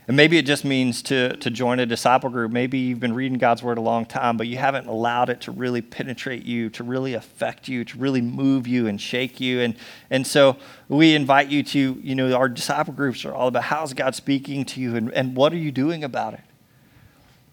And 0.08 0.18
maybe 0.18 0.40
it 0.40 0.48
just 0.48 0.66
means 0.66 1.04
to, 1.04 1.38
to 1.38 1.52
join 1.52 1.80
a 1.80 1.86
disciple 1.86 2.32
group. 2.32 2.52
Maybe 2.52 2.80
you've 2.80 3.00
been 3.00 3.14
reading 3.14 3.38
God's 3.38 3.62
word 3.62 3.78
a 3.78 3.82
long 3.82 4.06
time, 4.06 4.38
but 4.38 4.48
you 4.48 4.58
haven't 4.58 4.88
allowed 4.88 5.30
it 5.30 5.42
to 5.42 5.52
really 5.52 5.84
penetrate 5.84 6.44
you, 6.44 6.72
to 6.72 6.84
really 6.84 7.14
affect 7.14 7.68
you, 7.68 7.86
to 7.86 7.98
really 8.00 8.22
move 8.22 8.66
you 8.66 8.88
and 8.88 9.00
shake 9.00 9.40
you. 9.40 9.60
And, 9.60 9.76
and 10.10 10.26
so 10.26 10.58
we 10.88 11.14
invite 11.14 11.50
you 11.50 11.62
to, 11.62 12.02
you 12.02 12.16
know, 12.16 12.34
our 12.34 12.50
disciple 12.50 12.92
groups 12.92 13.24
are 13.24 13.36
all 13.36 13.50
about 13.50 13.66
how's 13.66 13.94
God 13.94 14.16
speaking 14.16 14.66
to 14.66 14.82
you 14.82 14.96
and, 14.96 15.14
and 15.14 15.36
what 15.36 15.54
are 15.54 15.58
you 15.58 15.72
doing 15.72 16.04
about 16.04 16.34
it? 16.34 16.42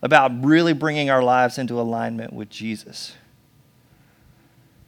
About 0.00 0.42
really 0.42 0.72
bringing 0.72 1.10
our 1.10 1.22
lives 1.22 1.58
into 1.58 1.78
alignment 1.78 2.32
with 2.32 2.48
Jesus 2.48 3.12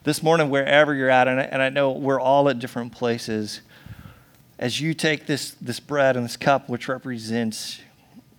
this 0.08 0.22
morning, 0.22 0.48
wherever 0.48 0.94
you're 0.94 1.10
at, 1.10 1.28
and 1.28 1.38
I, 1.38 1.42
and 1.42 1.60
I 1.60 1.68
know 1.68 1.92
we're 1.92 2.18
all 2.18 2.48
at 2.48 2.58
different 2.58 2.92
places, 2.92 3.60
as 4.58 4.80
you 4.80 4.94
take 4.94 5.26
this, 5.26 5.50
this 5.60 5.80
bread 5.80 6.16
and 6.16 6.24
this 6.24 6.38
cup, 6.38 6.66
which 6.66 6.88
represents 6.88 7.78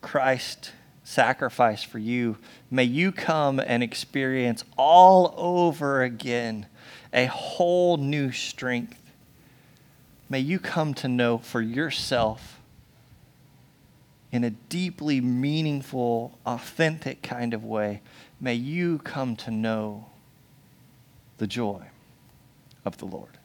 Christ's 0.02 0.72
sacrifice 1.04 1.84
for 1.84 2.00
you, 2.00 2.38
may 2.72 2.86
you 2.86 3.12
come 3.12 3.60
and 3.60 3.84
experience 3.84 4.64
all 4.80 5.36
over 5.38 6.02
again 6.02 6.66
a 7.14 7.28
whole 7.28 7.98
new 7.98 8.32
strength. 8.32 9.00
May 10.28 10.40
you 10.40 10.58
come 10.58 10.96
to 10.96 11.08
know 11.08 11.38
for 11.38 11.62
yourself 11.62 12.60
in 14.32 14.44
a 14.44 14.50
deeply 14.50 15.22
meaningful, 15.22 16.40
authentic 16.48 17.22
kind 17.22 17.54
of 17.54 17.64
way. 17.64 18.02
May 18.42 18.56
you 18.56 18.98
come 18.98 19.36
to 19.36 19.52
know 19.52 20.09
the 21.40 21.48
joy 21.48 21.82
of 22.86 22.98
the 22.98 23.06
Lord. 23.06 23.38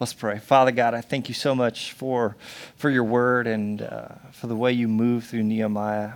Let's 0.00 0.12
pray. 0.12 0.38
Father 0.38 0.72
God, 0.72 0.94
I 0.94 1.00
thank 1.00 1.28
you 1.28 1.34
so 1.34 1.54
much 1.54 1.92
for, 1.92 2.36
for 2.76 2.90
your 2.90 3.04
word 3.04 3.46
and 3.46 3.80
uh, 3.80 4.08
for 4.32 4.48
the 4.48 4.56
way 4.56 4.72
you 4.72 4.88
move 4.88 5.24
through 5.24 5.44
Nehemiah. 5.44 6.14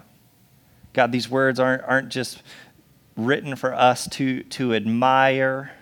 God, 0.93 1.13
these 1.13 1.29
words 1.29 1.61
aren't, 1.61 1.83
aren't 1.85 2.09
just 2.09 2.43
written 3.17 3.55
for 3.55 3.73
us 3.75 4.09
to, 4.09 4.43
to 4.45 4.75
admire. 4.75 5.73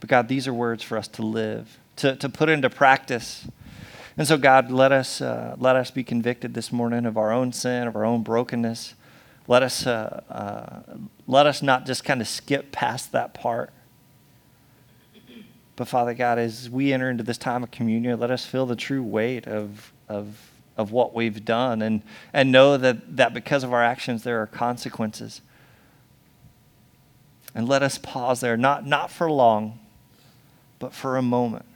But 0.00 0.08
God, 0.08 0.28
these 0.28 0.48
are 0.48 0.54
words 0.54 0.82
for 0.82 0.98
us 0.98 1.06
to 1.08 1.22
live, 1.22 1.78
to, 1.96 2.16
to 2.16 2.28
put 2.28 2.48
into 2.48 2.68
practice. 2.68 3.46
And 4.16 4.26
so, 4.26 4.36
God, 4.36 4.70
let 4.70 4.92
us, 4.92 5.20
uh, 5.20 5.56
let 5.58 5.76
us 5.76 5.90
be 5.90 6.04
convicted 6.04 6.54
this 6.54 6.72
morning 6.72 7.06
of 7.06 7.16
our 7.16 7.32
own 7.32 7.52
sin, 7.52 7.86
of 7.86 7.96
our 7.96 8.04
own 8.04 8.22
brokenness. 8.22 8.94
Let 9.46 9.62
us, 9.62 9.86
uh, 9.86 10.22
uh, 10.28 10.96
let 11.26 11.46
us 11.46 11.62
not 11.62 11.86
just 11.86 12.04
kind 12.04 12.20
of 12.20 12.28
skip 12.28 12.72
past 12.72 13.12
that 13.12 13.34
part. 13.34 13.72
But 15.76 15.88
Father 15.88 16.14
God, 16.14 16.38
as 16.38 16.70
we 16.70 16.92
enter 16.92 17.10
into 17.10 17.24
this 17.24 17.36
time 17.38 17.62
of 17.62 17.70
communion, 17.70 18.18
let 18.20 18.30
us 18.30 18.46
feel 18.46 18.64
the 18.64 18.76
true 18.76 19.02
weight 19.02 19.46
of, 19.46 19.92
of, 20.08 20.50
of 20.76 20.92
what 20.92 21.14
we've 21.14 21.44
done 21.44 21.82
and, 21.82 22.02
and 22.32 22.52
know 22.52 22.76
that, 22.76 23.16
that 23.16 23.34
because 23.34 23.64
of 23.64 23.72
our 23.72 23.82
actions, 23.82 24.22
there 24.22 24.40
are 24.40 24.46
consequences. 24.46 25.40
And 27.54 27.68
let 27.68 27.82
us 27.82 27.98
pause 27.98 28.40
there, 28.40 28.56
not, 28.56 28.86
not 28.86 29.10
for 29.10 29.30
long, 29.30 29.78
but 30.78 30.92
for 30.92 31.16
a 31.16 31.22
moment. 31.22 31.66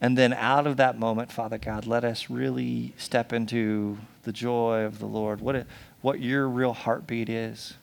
And 0.00 0.16
then 0.16 0.32
out 0.32 0.66
of 0.66 0.78
that 0.78 0.98
moment, 0.98 1.30
Father 1.30 1.58
God, 1.58 1.86
let 1.86 2.04
us 2.04 2.30
really 2.30 2.94
step 2.96 3.32
into 3.32 3.98
the 4.22 4.32
joy 4.32 4.84
of 4.84 4.98
the 4.98 5.06
Lord, 5.06 5.40
what, 5.40 5.54
it, 5.54 5.66
what 6.00 6.20
your 6.20 6.48
real 6.48 6.72
heartbeat 6.72 7.28
is. 7.28 7.74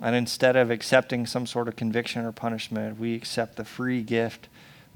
And 0.00 0.16
instead 0.16 0.56
of 0.56 0.70
accepting 0.70 1.26
some 1.26 1.46
sort 1.46 1.68
of 1.68 1.76
conviction 1.76 2.24
or 2.24 2.32
punishment, 2.32 2.98
we 2.98 3.14
accept 3.14 3.56
the 3.56 3.64
free 3.64 4.02
gift 4.02 4.48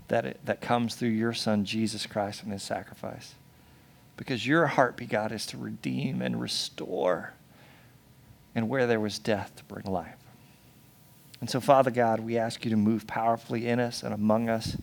that, 0.08 0.24
it, 0.24 0.40
that 0.44 0.60
comes 0.60 0.94
through 0.94 1.10
your 1.10 1.34
Son, 1.34 1.64
Jesus 1.64 2.06
Christ, 2.06 2.42
and 2.42 2.52
his 2.52 2.62
sacrifice. 2.62 3.34
Because 4.16 4.46
your 4.46 4.66
heartbeat, 4.66 5.10
God, 5.10 5.32
is 5.32 5.46
to 5.46 5.58
redeem 5.58 6.20
and 6.20 6.40
restore, 6.40 7.34
and 8.54 8.68
where 8.68 8.86
there 8.86 8.98
was 8.98 9.18
death, 9.18 9.54
to 9.56 9.64
bring 9.64 9.84
life. 9.84 10.17
And 11.40 11.48
so, 11.48 11.60
Father 11.60 11.90
God, 11.90 12.20
we 12.20 12.36
ask 12.36 12.64
you 12.64 12.70
to 12.70 12.76
move 12.76 13.06
powerfully 13.06 13.68
in 13.68 13.78
us 13.78 14.02
and 14.02 14.12
among 14.12 14.48
us. 14.48 14.76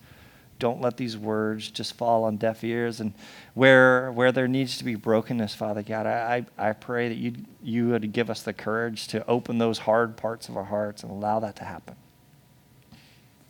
Don't 0.57 0.79
let 0.79 0.95
these 0.95 1.17
words 1.17 1.69
just 1.69 1.95
fall 1.95 2.23
on 2.23 2.37
deaf 2.37 2.63
ears. 2.63 3.01
And 3.01 3.13
where, 3.53 4.11
where 4.11 4.31
there 4.31 4.47
needs 4.47 4.77
to 4.77 4.85
be 4.85 4.95
brokenness, 4.95 5.53
Father 5.53 5.83
God, 5.83 6.05
I, 6.05 6.45
I 6.57 6.71
pray 6.71 7.09
that 7.09 7.15
you, 7.17 7.33
you 7.61 7.89
would 7.89 8.13
give 8.13 8.29
us 8.29 8.41
the 8.41 8.53
courage 8.53 9.07
to 9.09 9.27
open 9.27 9.57
those 9.57 9.79
hard 9.79 10.15
parts 10.15 10.47
of 10.47 10.55
our 10.55 10.63
hearts 10.63 11.03
and 11.03 11.11
allow 11.11 11.41
that 11.41 11.57
to 11.57 11.65
happen. 11.65 11.97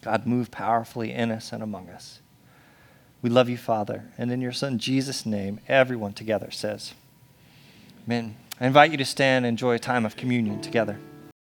God, 0.01 0.25
move 0.25 0.49
powerfully 0.49 1.11
in 1.11 1.31
us 1.31 1.51
and 1.51 1.61
among 1.61 1.89
us. 1.89 2.21
We 3.21 3.29
love 3.29 3.49
you, 3.49 3.57
Father. 3.57 4.05
And 4.17 4.31
in 4.31 4.41
your 4.41 4.51
Son, 4.51 4.77
Jesus' 4.77 5.25
name, 5.25 5.59
everyone 5.67 6.13
together 6.13 6.51
says, 6.51 6.93
Amen. 8.05 8.35
I 8.59 8.67
invite 8.67 8.91
you 8.91 8.97
to 8.97 9.05
stand 9.05 9.45
and 9.45 9.53
enjoy 9.53 9.73
a 9.73 9.79
time 9.79 10.05
of 10.05 10.15
communion 10.15 10.61
together. 10.61 10.99